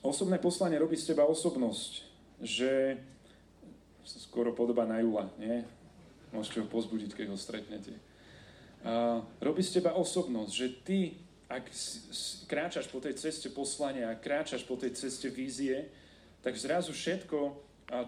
[0.02, 1.92] Osobné poslanie robí z teba osobnosť,
[2.42, 2.98] že
[4.02, 5.62] skoro podobá na Jula, nie?
[6.34, 7.94] Môžete ho pozbudiť, keď ho stretnete.
[9.40, 10.98] Robí z teba osobnosť, že ty,
[11.46, 11.70] ak
[12.50, 15.88] kráčaš po tej ceste poslania, ak kráčaš po tej ceste vízie,
[16.42, 17.38] tak zrazu všetko,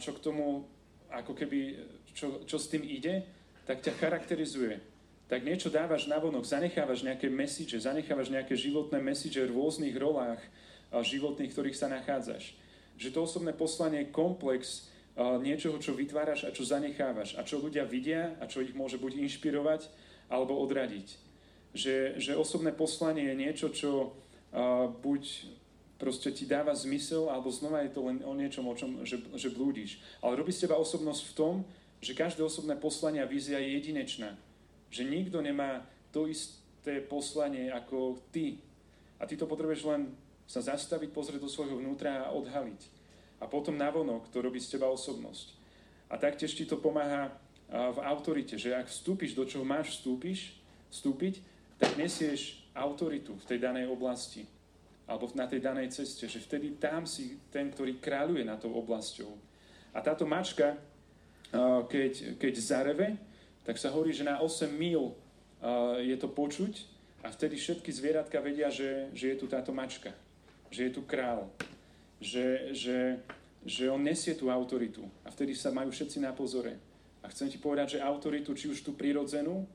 [0.03, 0.67] čo k tomu,
[1.09, 1.61] ako keby,
[2.15, 3.23] čo, čo s tým ide,
[3.67, 4.79] tak ťa charakterizuje.
[5.29, 10.41] Tak niečo dávaš na vonok, zanechávaš nejaké message, zanechávaš nejaké životné message v rôznych rolách
[10.89, 12.57] životných, ktorých sa nachádzaš.
[12.97, 17.85] Že to osobné poslanie je komplex niečoho, čo vytváraš a čo zanechávaš a čo ľudia
[17.85, 19.85] vidia a čo ich môže buď inšpirovať
[20.29, 21.09] alebo odradiť.
[21.77, 25.25] Že, že osobné poslanie je niečo, čo uh, buď
[25.99, 29.51] proste ti dáva zmysel, alebo znova je to len o niečom, o čom, že, že
[29.51, 29.99] blúdiš.
[30.23, 31.55] Ale robí z teba osobnosť v tom,
[31.99, 34.39] že každé osobné poslanie a vízia je jedinečná.
[34.95, 35.83] Že nikto nemá
[36.15, 38.63] to isté poslanie ako ty.
[39.19, 40.15] A ty to potrebuješ len
[40.47, 42.81] sa zastaviť, pozrieť do svojho vnútra a odhaliť.
[43.43, 45.59] A potom navonok to robí z teba osobnosť.
[46.09, 47.35] A taktiež ti to pomáha
[47.69, 50.57] v autorite, že ak vstúpiš do čoho máš vstúpiš,
[50.89, 51.45] vstúpiť,
[51.77, 54.49] tak nesieš autoritu v tej danej oblasti
[55.09, 59.33] alebo na tej danej ceste, že vtedy tam si ten, ktorý kráľuje na tou oblasťou.
[59.97, 60.77] A táto mačka
[61.89, 63.09] keď, keď zareve,
[63.65, 65.17] tak sa hovorí, že na 8 mil
[66.05, 66.85] je to počuť
[67.25, 70.13] a vtedy všetky zvieratka vedia, že, že je tu táto mačka,
[70.71, 71.49] že je tu král,
[72.21, 73.19] že, že,
[73.65, 76.77] že on nesie tú autoritu a vtedy sa majú všetci na pozore.
[77.23, 79.67] A chcem ti povedať, že autoritu, či už tú prirodzenú,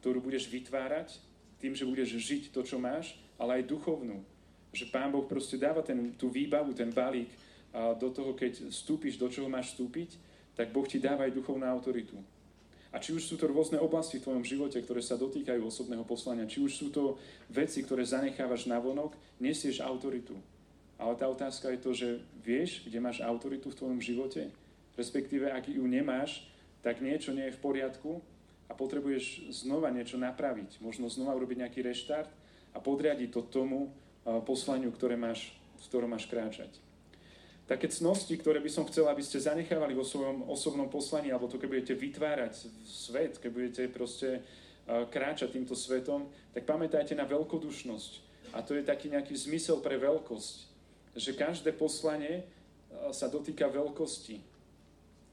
[0.00, 1.20] ktorú budeš vytvárať,
[1.62, 4.18] tým, že budeš žiť to, čo máš, ale aj duchovnú.
[4.74, 7.30] Že Pán Boh proste dáva ten, tú výbavu, ten balík
[7.72, 10.18] do toho, keď vstúpiš, do čoho máš vstúpiť,
[10.58, 12.18] tak Boh ti dáva aj duchovnú autoritu.
[12.92, 16.44] A či už sú to rôzne oblasti v tvojom živote, ktoré sa dotýkajú osobného poslania,
[16.44, 17.16] či už sú to
[17.48, 20.36] veci, ktoré zanechávaš na vonok, nesieš autoritu.
[21.00, 22.08] Ale tá otázka je to, že
[22.44, 24.52] vieš, kde máš autoritu v tvojom živote,
[24.92, 26.44] respektíve ak ju nemáš,
[26.82, 28.20] tak niečo nie je v poriadku
[28.66, 30.82] a potrebuješ znova niečo napraviť.
[30.82, 32.30] Možno znova urobiť nejaký reštart
[32.74, 36.70] a podriadiť to tomu eh, poslaniu, ktoré máš, v ktorom máš kráčať
[37.72, 41.56] také cnosti, ktoré by som chcel, aby ste zanechávali vo svojom osobnom poslaní, alebo to,
[41.56, 44.44] keď budete vytvárať svet, keď budete proste
[44.86, 48.12] kráčať týmto svetom, tak pamätajte na veľkodušnosť.
[48.52, 50.56] A to je taký nejaký zmysel pre veľkosť.
[51.16, 52.44] Že každé poslanie
[53.14, 54.51] sa dotýka veľkosti.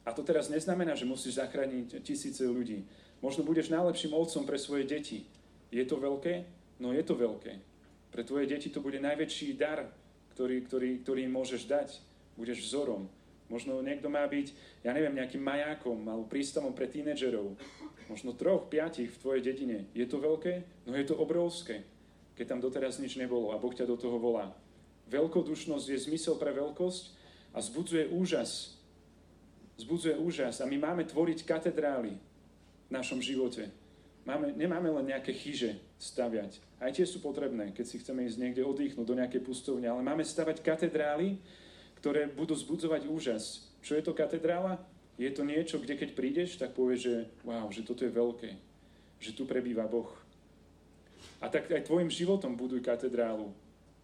[0.09, 2.81] A to teraz neznamená, že musíš zachrániť tisíce ľudí.
[3.21, 5.29] Možno budeš najlepším otcom pre svoje deti.
[5.69, 6.49] Je to veľké?
[6.81, 7.61] No je to veľké.
[8.09, 9.85] Pre tvoje deti to bude najväčší dar,
[10.33, 13.11] ktorý, ktorý, ktorý im môžeš dať budeš vzorom.
[13.51, 14.55] Možno niekto má byť,
[14.87, 17.59] ja neviem, nejakým majákom alebo prístavom pre tínedžerov.
[18.07, 19.91] Možno troch, piatich v tvojej dedine.
[19.91, 20.87] Je to veľké?
[20.87, 21.83] No je to obrovské,
[22.39, 24.55] keď tam doteraz nič nebolo a Boh ťa do toho volá.
[25.11, 27.03] Veľkodušnosť je zmysel pre veľkosť
[27.51, 28.78] a zbudzuje úžas.
[29.79, 33.71] Zbudzuje úžas a my máme tvoriť katedrály v našom živote.
[34.27, 36.59] Máme, nemáme len nejaké chyže staviať.
[36.83, 40.27] Aj tie sú potrebné, keď si chceme ísť niekde oddychnúť do nejakej pustovne, ale máme
[40.27, 41.39] stavať katedrály,
[42.03, 43.71] ktoré budú zbudzovať úžas.
[43.79, 44.83] Čo je to katedrála?
[45.15, 47.15] Je to niečo, kde keď prídeš, tak povieš, že
[47.47, 48.51] wow, že toto je veľké,
[49.23, 50.11] že tu prebýva Boh.
[51.39, 53.55] A tak aj tvojim životom buduj katedrálu.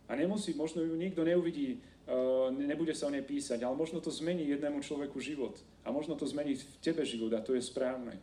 [0.06, 4.14] A nemusí, možno ju nikto neuvidí, uh, nebude sa o nej písať, ale možno to
[4.14, 5.58] zmení jednému človeku život.
[5.82, 8.22] A možno to zmení v tebe život a to je správne.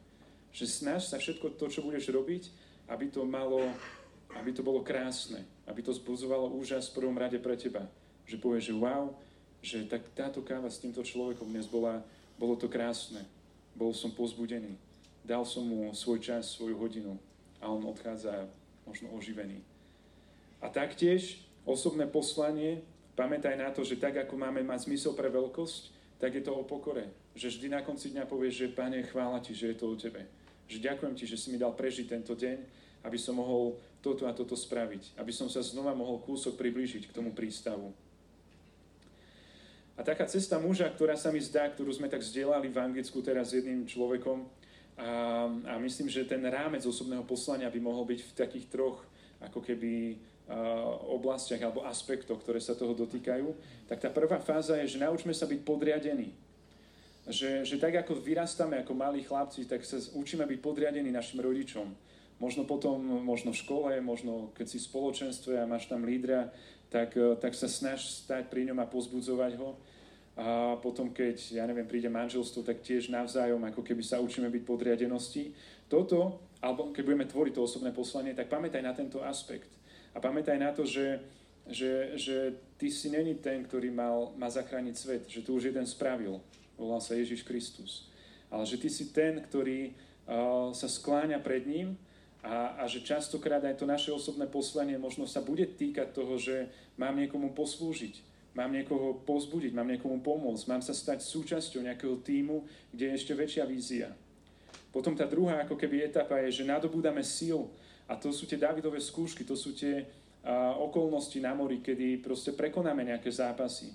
[0.55, 2.43] Že snaž sa všetko to, čo budeš robiť,
[2.87, 3.67] aby to malo,
[4.39, 7.91] aby to bolo krásne, aby to zbudzovalo úžas v prvom rade pre teba.
[8.31, 9.05] Že povieš, že wow,
[9.63, 12.03] že tak táto káva s týmto človekom dnes bola,
[12.39, 13.27] bolo to krásne.
[13.75, 14.75] Bol som pozbudený.
[15.23, 17.15] Dal som mu svoj čas, svoju hodinu
[17.63, 18.51] a on odchádza
[18.83, 19.63] možno oživený.
[20.59, 22.83] A taktiež osobné poslanie,
[23.15, 25.83] pamätaj na to, že tak ako máme mať zmysel pre veľkosť,
[26.19, 27.11] tak je to o pokore.
[27.35, 30.27] Že vždy na konci dňa povieš, že Pane, chvála Ti, že je to o Tebe.
[30.71, 32.59] Že ďakujem Ti, že si mi dal prežiť tento deň,
[33.03, 35.19] aby som mohol toto a toto spraviť.
[35.19, 37.91] Aby som sa znova mohol kúsok priblížiť k tomu prístavu.
[39.99, 43.53] A taká cesta muža, ktorá sa mi zdá, ktorú sme tak zdieľali v Anglicku teraz
[43.53, 44.49] s jedným človekom,
[44.97, 49.01] a, a myslím, že ten rámec osobného poslania by mohol byť v takých troch
[49.41, 50.21] ako keby
[51.13, 53.53] oblastiach alebo aspektoch, ktoré sa toho dotýkajú,
[53.89, 56.33] tak tá prvá fáza je, že naučme sa byť podriadení.
[57.31, 61.87] že, že tak ako vyrastáme ako malí chlapci, tak sa učíme byť podriadení našim rodičom.
[62.43, 66.51] Možno potom, možno v škole, možno keď si v spoločenstve a máš tam lídra,
[66.91, 69.79] tak, e, tak sa snaž stať pri ňom a pozbudzovať ho.
[70.35, 74.63] A potom, keď, ja neviem, príde manželstvo, tak tiež navzájom, ako keby sa učíme byť
[74.65, 75.55] podriadenosti.
[75.87, 79.69] Toto, alebo keď budeme tvoriť to osobné poslanie, tak pamätaj na tento aspekt.
[80.13, 81.21] A pamätaj na to, že,
[81.69, 82.37] že, že
[82.77, 86.41] ty si není ten, ktorý mal, má zachrániť svet, že tu už jeden spravil.
[86.77, 88.09] Volal sa Ježiš Kristus.
[88.53, 91.97] Ale že ty si ten, ktorý uh, sa skláňa pred ním
[92.43, 96.69] a, a že častokrát aj to naše osobné poslanie možno sa bude týkať toho, že
[96.99, 98.21] mám niekomu poslúžiť,
[98.53, 103.33] mám niekoho pozbudiť, mám niekomu pomôcť, mám sa stať súčasťou nejakého týmu, kde je ešte
[103.33, 104.11] väčšia vízia.
[104.93, 107.71] Potom tá druhá ako keby etapa je, že nadobúdame síl
[108.13, 110.05] a to sú tie Davidové skúšky, to sú tie
[110.77, 113.89] okolnosti na mori, kedy proste prekonáme nejaké zápasy.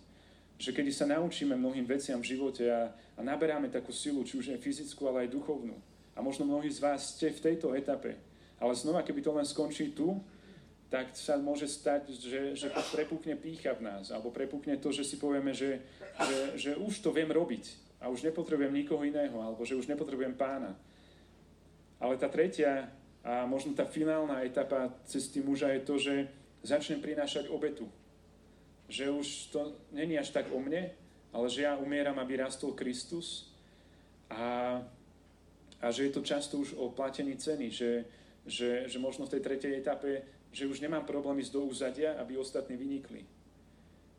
[0.57, 4.57] Že kedy sa naučíme mnohým veciam v živote a, a naberáme takú silu, či už
[4.57, 5.77] aj fyzickú, ale aj duchovnú.
[6.17, 8.17] A možno mnohí z vás ste v tejto etape.
[8.57, 10.17] Ale znova, keby to len skončí tu,
[10.89, 15.19] tak sa môže stať, že, že prepukne pícha v nás, alebo prepukne to, že si
[15.19, 15.83] povieme, že,
[16.25, 20.33] že, že už to viem robiť a už nepotrebujem nikoho iného, alebo že už nepotrebujem
[20.33, 20.73] pána.
[21.99, 22.87] Ale tá tretia
[23.27, 26.13] a možno tá finálna etapa cesty muža je to, že
[26.63, 27.91] začnem prinášať obetu.
[28.87, 30.95] Že už to není až tak o mne,
[31.35, 33.51] ale že ja umieram, aby rastol Kristus
[34.31, 34.79] a,
[35.83, 38.07] a že je to často už o platení ceny, že,
[38.47, 42.39] že, že možno v tej tretej etape že už nemám problém ísť do úzadia, aby
[42.39, 43.27] ostatní vynikli.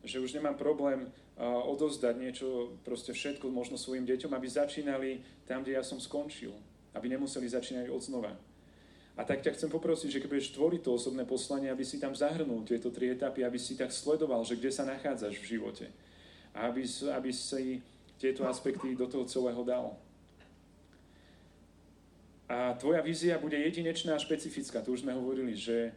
[0.05, 5.11] Že už nemám problém uh, odozdať niečo, proste všetko možno svojim deťom, aby začínali
[5.49, 6.55] tam, kde ja som skončil.
[6.95, 8.33] Aby nemuseli začínať od znova.
[9.19, 12.15] A tak ťa chcem poprosiť, že keď budeš tvoriť to osobné poslanie, aby si tam
[12.15, 15.91] zahrnul tieto tri etapy, aby si tak sledoval, že kde sa nachádzaš v živote.
[16.55, 17.83] A aby, aby si
[18.23, 19.99] tieto aspekty do toho celého dal.
[22.47, 24.81] A tvoja vízia bude jedinečná a špecifická.
[24.87, 25.93] Tu už sme hovorili, že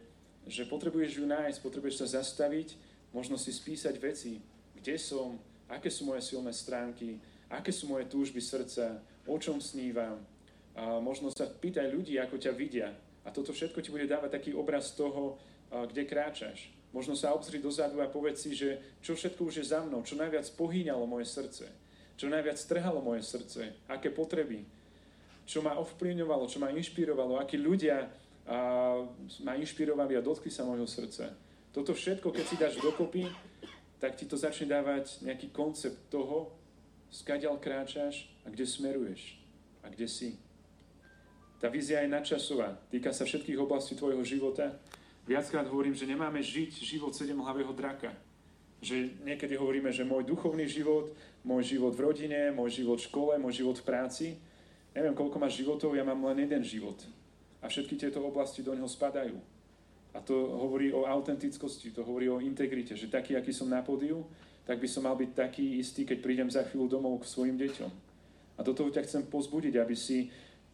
[0.46, 2.74] že potrebuješ ju nájsť, potrebuješ sa zastaviť,
[3.14, 4.42] možno si spísať veci,
[4.74, 5.38] kde som,
[5.70, 8.98] aké sú moje silné stránky, aké sú moje túžby srdca,
[9.28, 10.18] o čom snívam.
[10.74, 12.90] A možno sa pýtaj ľudí, ako ťa vidia.
[13.22, 15.38] A toto všetko ti bude dávať taký obraz toho,
[15.70, 16.74] kde kráčaš.
[16.92, 20.18] Možno sa obzri dozadu a povedz si, že čo všetko už je za mnou, čo
[20.18, 21.64] najviac pohýňalo moje srdce,
[22.20, 24.68] čo najviac trhalo moje srdce, aké potreby,
[25.48, 28.12] čo ma ovplyvňovalo, čo ma inšpirovalo, akí ľudia
[29.46, 31.32] ma inšpirovali a dotkli sa môjho srdca.
[31.72, 33.24] Toto všetko, keď si dáš dokopy,
[33.96, 36.52] tak ti to začne dávať nejaký koncept toho,
[37.08, 39.40] skadiaľ kráčaš a kde smeruješ
[39.80, 40.36] a kde si.
[41.62, 44.74] Tá vízia je nadčasová, týka sa všetkých oblastí tvojho života.
[45.30, 48.10] Viackrát hovorím, že nemáme žiť život sedemhlavého draka.
[48.82, 51.14] Že niekedy hovoríme, že môj duchovný život,
[51.46, 54.26] môj život v rodine, môj život v škole, môj život v práci.
[54.90, 56.98] Neviem, koľko máš životov, ja mám len jeden život.
[57.62, 59.38] A všetky tieto oblasti do neho spadajú.
[60.10, 64.26] A to hovorí o autentickosti, to hovorí o integrite, že taký, aký som na pódiu,
[64.66, 67.90] tak by som mal byť taký istý, keď prídem za chvíľu domov k svojim deťom.
[68.58, 70.26] A do toho ťa chcem pozbudiť, aby si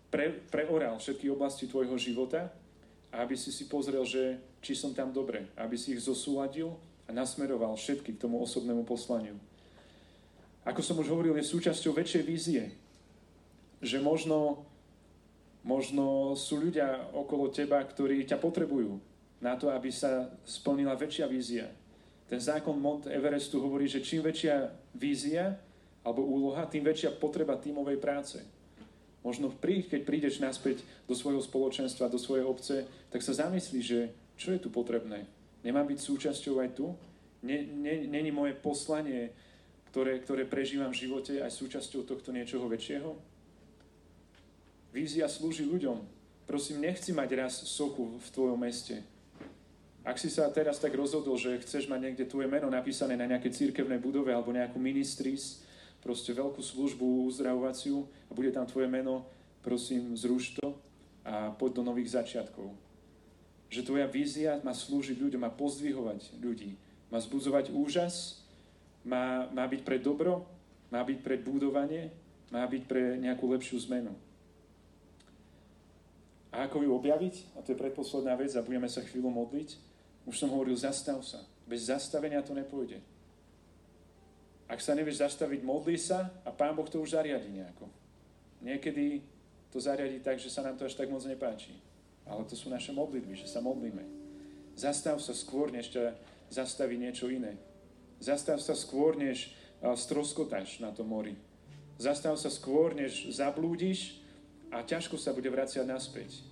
[0.09, 2.53] pre, preoral všetky oblasti tvojho života
[3.13, 6.75] a aby si si pozrel, že či som tam dobre, aby si ich zosúladil
[7.09, 9.37] a nasmeroval všetky k tomu osobnému poslaniu.
[10.69, 12.63] Ako som už hovoril, je súčasťou väčšej vízie,
[13.81, 14.69] že možno
[15.67, 18.97] Možno sú ľudia okolo teba, ktorí ťa potrebujú
[19.43, 21.69] na to, aby sa splnila väčšia vízia.
[22.25, 25.61] Ten zákon Mont Everestu hovorí, že čím väčšia vízia
[26.01, 28.39] alebo úloha, tým väčšia potreba tímovej práce.
[29.27, 34.15] Možno príď, keď prídeš naspäť do svojho spoločenstva, do svojej obce, tak sa zamyslí, že
[34.39, 35.27] čo je tu potrebné.
[35.67, 36.95] Nemám byť súčasťou aj tu?
[37.43, 39.35] Není moje poslanie,
[39.91, 43.11] ktoré, ktoré prežívam v živote, aj súčasťou tohto niečoho väčšieho?
[44.95, 45.99] Vízia slúži ľuďom.
[46.49, 49.05] Prosím, nechci mať raz sochu v tvojom meste.
[50.01, 53.53] Ak si sa teraz tak rozhodol, že chceš mať niekde tvoje meno napísané na nejaké
[53.53, 55.61] církevnej budove alebo nejakú ministris,
[56.03, 59.27] proste veľkú službu uzdravovaciu a bude tam tvoje meno,
[59.63, 60.75] prosím, zruš to
[61.27, 62.73] a poď do nových začiatkov.
[63.69, 66.79] Že tvoja vízia má slúžiť ľuďom, má pozdvihovať ľudí,
[67.13, 68.41] má zbudzovať úžas,
[69.05, 70.49] má, má byť pre dobro,
[70.89, 72.09] má byť pre budovanie,
[72.49, 74.17] má byť pre nejakú lepšiu zmenu.
[76.49, 77.35] A ako ju objaviť?
[77.57, 79.77] A to je predposledná vec a budeme sa chvíľu modliť.
[80.25, 81.45] Už som hovoril, zastav sa.
[81.69, 83.05] Bez zastavenia to nepôjde.
[84.69, 87.89] Ak sa nevieš zastaviť, modli sa a Pán Boh to už zariadi nejako.
[88.61, 89.25] Niekedy
[89.73, 91.73] to zariadi tak, že sa nám to až tak moc nepáči.
[92.29, 94.05] Ale to sú naše modlitby, že sa modlíme.
[94.77, 96.13] Zastav sa skôr, než ťa
[96.53, 97.57] zastaví niečo iné.
[98.21, 101.41] Zastav sa skôr, než stroskotáš na tom mori.
[101.97, 104.21] Zastav sa skôr, než zablúdiš
[104.69, 106.45] a ťažko sa bude vraciať naspäť.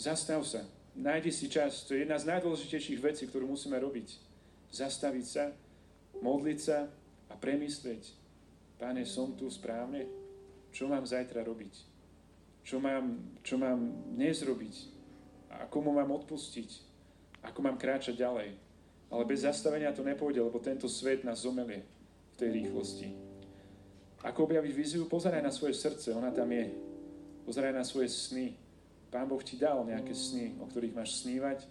[0.00, 0.64] Zastav sa.
[0.96, 1.84] Nájdi si čas.
[1.84, 4.16] To je jedna z najdôležitejších vecí, ktorú musíme robiť.
[4.72, 5.52] Zastaviť sa,
[6.24, 6.88] modliť sa
[7.30, 8.12] a premyslieť.
[8.76, 10.04] Páne, som tu správne?
[10.70, 11.74] Čo mám zajtra robiť?
[12.66, 13.78] Čo mám, čo mám
[14.12, 14.74] dnes robiť?
[15.56, 16.84] A komu mám odpustiť?
[17.46, 18.58] Ako mám kráčať ďalej?
[19.06, 21.86] Ale bez zastavenia to nepôjde, lebo tento svet nás zomelie
[22.34, 23.08] v tej rýchlosti.
[24.26, 25.06] Ako objaviť víziu?
[25.06, 26.74] Pozeraj na svoje srdce, ona tam je.
[27.46, 28.58] Pozeraj na svoje sny.
[29.14, 31.62] Pán Boh ti dal nejaké sny, o ktorých máš snívať.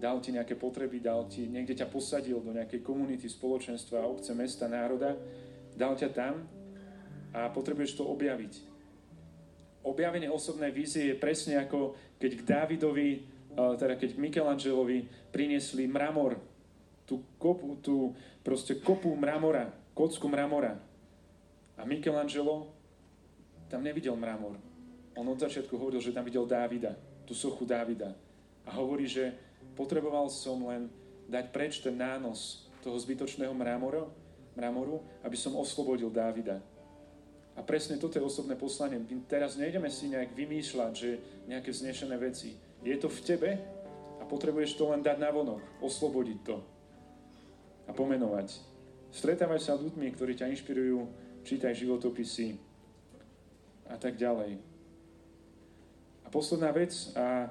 [0.00, 4.64] Dal ti nejaké potreby, dal ti, niekde ťa posadil do nejakej komunity, spoločenstva, obce, mesta,
[4.64, 5.12] národa.
[5.76, 6.48] Dal ťa tam
[7.36, 8.72] a potrebuješ to objaviť.
[9.84, 13.10] Objavenie osobnej vízie je presne ako keď k Dávidovi,
[13.52, 16.40] teda keď k Michelangelovi priniesli mramor,
[17.04, 20.80] tú kopu, tú proste kopu mramora, kocku mramora.
[21.76, 22.72] A Michelangelo
[23.68, 24.56] tam nevidel mramor.
[25.16, 26.96] On od začiatku hovoril, že tam videl Dávida,
[27.28, 28.16] tú sochu Dávida.
[28.64, 29.32] A hovorí, že
[29.74, 30.92] potreboval som len
[31.30, 34.08] dať preč ten nános toho zbytočného mramoru,
[34.56, 36.58] mramoru, aby som oslobodil Dávida.
[37.58, 38.96] A presne toto je osobné poslanie.
[38.96, 41.10] My teraz nejdeme si nejak vymýšľať, že
[41.44, 42.56] nejaké vznešené veci.
[42.80, 43.50] Je to v tebe
[44.16, 46.56] a potrebuješ to len dať na vonok, oslobodiť to
[47.84, 48.54] a pomenovať.
[49.10, 50.98] Stretávaj sa s ľuďmi, ktorí ťa inšpirujú,
[51.42, 52.54] čítaj životopisy,
[53.90, 54.62] a tak ďalej.
[56.22, 57.50] A posledná vec, a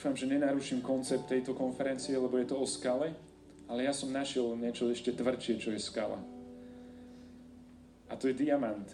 [0.00, 3.12] dúfam, že nenaruším koncept tejto konferencie, lebo je to o skale,
[3.68, 6.16] ale ja som našiel niečo ešte tvrdšie, čo je skala.
[8.08, 8.88] A to je diamant.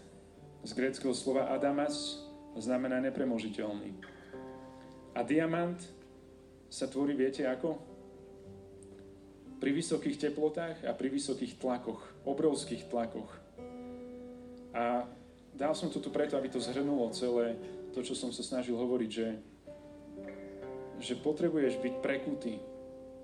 [0.66, 2.18] Z greckého slova adamas
[2.58, 3.94] znamená nepremožiteľný.
[5.14, 5.78] A diamant
[6.66, 7.78] sa tvorí, viete ako?
[9.62, 13.30] Pri vysokých teplotách a pri vysokých tlakoch, obrovských tlakoch.
[14.74, 15.06] A
[15.54, 17.54] dal som to tu preto, aby to zhrnulo celé
[17.94, 19.55] to, čo som sa snažil hovoriť, že,
[21.00, 22.60] že potrebuješ byť prekutý,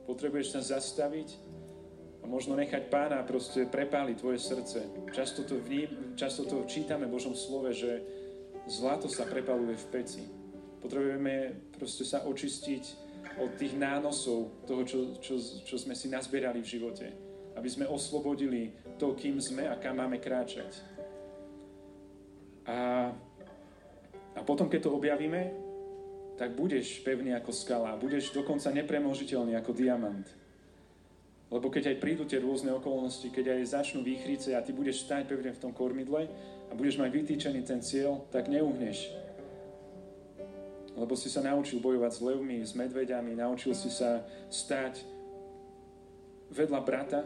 [0.05, 1.29] potrebuješ sa zastaviť
[2.23, 4.79] a možno nechať pána proste prepáliť tvoje srdce.
[5.11, 8.03] Často to, vním, často to čítame v Božom slove, že
[8.71, 10.23] zlato sa prepaluje v peci.
[10.79, 12.85] Potrebujeme proste sa očistiť
[13.39, 17.07] od tých nánosov toho, čo, čo, čo sme si nazbierali v živote.
[17.53, 20.73] Aby sme oslobodili to, kým sme a kam máme kráčať.
[22.67, 23.11] A,
[24.39, 25.72] a potom, keď to objavíme,
[26.43, 30.27] tak budeš pevný ako skala, budeš dokonca nepremožiteľný ako diamant.
[31.55, 35.31] Lebo keď aj prídu tie rôzne okolnosti, keď aj začnú výchrice a ty budeš stať
[35.31, 36.27] pevne v tom kormidle
[36.67, 39.15] a budeš mať vytýčený ten cieľ, tak neuhneš.
[40.99, 45.07] Lebo si sa naučil bojovať s levmi, s medveďami, naučil si sa stať
[46.51, 47.23] vedľa brata,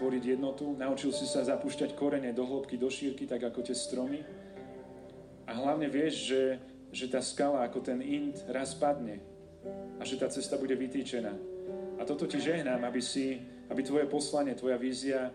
[0.00, 4.24] tvoriť jednotu, naučil si sa zapúšťať korene do hĺbky, do šírky, tak ako tie stromy.
[5.44, 9.24] A hlavne vieš, že, že tá skala ako ten int raz padne
[9.96, 11.32] a že tá cesta bude vytýčená.
[11.96, 13.40] A toto ti žehnám, aby, si,
[13.72, 15.32] aby tvoje poslanie, tvoja vízia,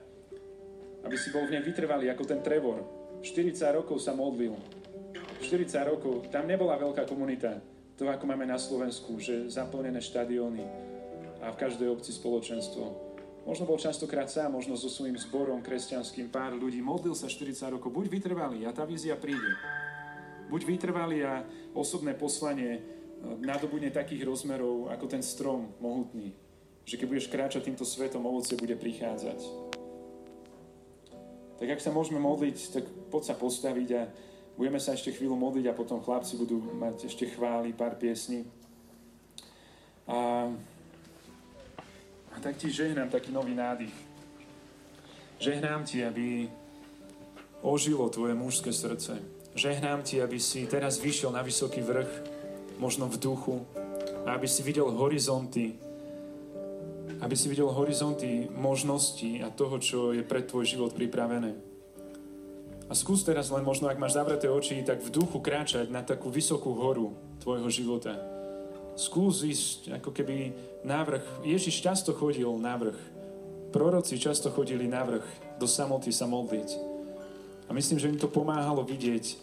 [1.01, 2.85] aby si bol v nej vytrvalý ako ten Trevor.
[3.25, 4.53] 40 rokov sa modlil.
[5.41, 6.29] 40 rokov.
[6.29, 7.57] Tam nebola veľká komunita.
[7.97, 10.61] To ako máme na Slovensku, že zaplnené štadióny
[11.41, 13.07] a v každej obci spoločenstvo.
[13.47, 16.83] Možno bol častokrát sám, možno so svojím zborom kresťanským, pár ľudí.
[16.83, 17.89] Modlil sa 40 rokov.
[17.89, 19.55] Buď vytrvalý a tá vízia príde.
[20.47, 21.43] Buď vytrvalý a
[21.75, 22.81] osobné poslanie e,
[23.43, 26.31] nadobudne takých rozmerov ako ten strom mohutný,
[26.87, 29.39] že keď budeš kráčať týmto svetom, ovoce bude prichádzať.
[31.57, 34.01] Tak ak sa môžeme modliť, tak poď sa postaviť a
[34.55, 38.47] budeme sa ešte chvíľu modliť a potom chlapci budú mať ešte chvály, pár piesní.
[40.07, 40.47] A,
[42.31, 43.93] a tak ti žehnám taký nový nádych.
[45.43, 46.47] Žehnám ti, aby
[47.61, 52.11] ožilo tvoje mužské srdce Žehnám ti, aby si teraz vyšiel na vysoký vrch,
[52.77, 53.65] možno v duchu,
[54.29, 55.73] aby si videl horizonty,
[57.17, 61.57] aby si videl horizonty možností a toho, čo je pre tvoj život pripravené.
[62.85, 66.29] A skús teraz len možno, ak máš zavreté oči, tak v duchu kráčať na takú
[66.29, 68.13] vysokú horu tvojho života.
[68.93, 70.53] Skús ísť ako keby
[70.85, 71.41] návrh.
[71.41, 72.99] Ježiš často chodil na vrch.
[73.73, 76.86] Proroci často chodili na vrch do samoty sa modliť.
[77.67, 79.37] A myslím, že im to pomáhalo vidieť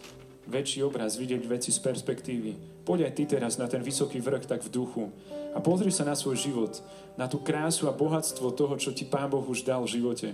[0.45, 2.85] väčší obraz, vidieť veci z perspektívy.
[2.85, 5.09] Poď aj ty teraz na ten vysoký vrch tak v duchu
[5.53, 6.73] a pozri sa na svoj život,
[7.17, 10.29] na tú krásu a bohatstvo toho, čo ti Pán Boh už dal v živote.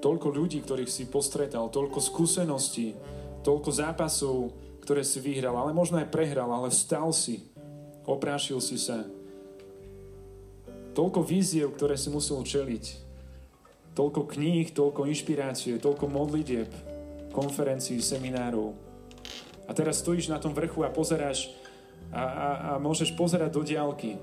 [0.00, 2.96] Toľko ľudí, ktorých si postretal, toľko skúseností,
[3.44, 4.36] toľko zápasov,
[4.80, 7.44] ktoré si vyhral, ale možno aj prehral, ale vstal si,
[8.08, 9.04] oprášil si sa.
[10.96, 13.09] Toľko víziev, ktoré si musel čeliť
[14.00, 16.72] Toľko kníh, toľko inšpirácie, toľko modlitieb,
[17.36, 18.72] konferencií, seminárov.
[19.68, 21.52] A teraz stojíš na tom vrchu a pozeráš
[22.08, 24.16] a, a, a môžeš pozerať do diálky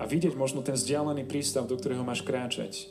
[0.00, 2.90] a vidieť možno ten vzdialený prístav, do ktorého máš kráčať.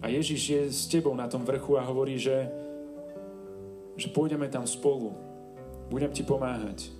[0.00, 2.48] A Ježiš je s tebou na tom vrchu a hovorí, že,
[4.00, 5.12] že pôjdeme tam spolu.
[5.92, 6.99] Budem ti pomáhať.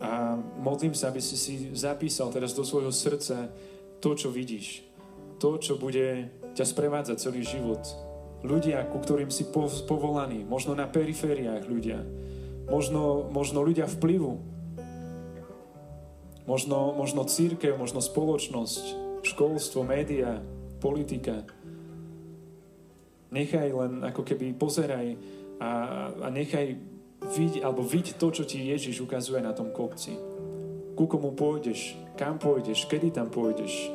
[0.00, 3.52] A modlím sa, aby si si zapísal teraz do svojho srdca
[4.00, 4.80] to, čo vidíš.
[5.36, 7.84] To, čo bude ťa sprevádzať celý život.
[8.40, 9.44] Ľudia, ku ktorým si
[9.84, 10.48] povolaný.
[10.48, 12.00] Možno na perifériách ľudia.
[12.72, 14.40] Možno, možno ľudia vplyvu.
[16.48, 18.82] Možno, možno církev, možno spoločnosť
[19.20, 20.40] školstvo, média,
[20.80, 21.44] politika.
[23.30, 25.14] Nechaj len ako keby pozeraj
[25.60, 25.70] a,
[26.10, 26.89] a nechaj
[27.30, 30.18] vidieť, alebo vidieť to, čo ti Ježiš ukazuje na tom kopci.
[30.98, 33.88] Ku komu pôjdeš, kam pôjdeš, kedy tam pôjdeš.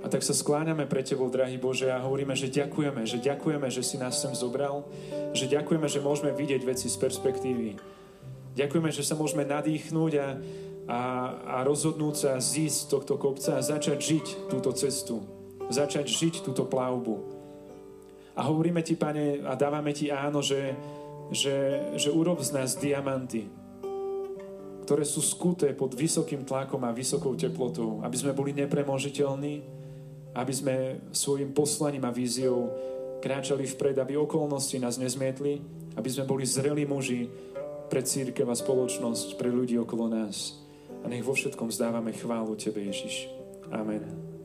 [0.00, 3.82] A tak sa skláňame pre Tebou, drahý Bože, a hovoríme, že ďakujeme, že ďakujeme, že
[3.82, 4.86] si nás sem zobral,
[5.34, 7.74] že ďakujeme, že môžeme vidieť veci z perspektívy.
[8.54, 10.28] Ďakujeme, že sa môžeme nadýchnúť a,
[10.86, 11.00] a,
[11.42, 15.26] a rozhodnúť sa zísť tohto kopca a začať žiť túto cestu.
[15.68, 17.35] Začať žiť túto plavbu.
[18.36, 20.76] A hovoríme ti, pane, a dávame ti áno, že,
[21.32, 23.48] že, že urob z nás diamanty,
[24.84, 29.54] ktoré sú skuté pod vysokým tlakom a vysokou teplotou, aby sme boli nepremožiteľní,
[30.36, 30.74] aby sme
[31.10, 32.70] svojim poslaním a víziou
[33.24, 35.58] kráčali vpred, aby okolnosti nás nezmietli,
[35.96, 37.26] aby sme boli zrelí muži
[37.88, 40.60] pre církev a spoločnosť, pre ľudí okolo nás.
[41.02, 43.32] A nech vo všetkom zdávame chválu Tebe, Ježiš.
[43.72, 44.35] Amen.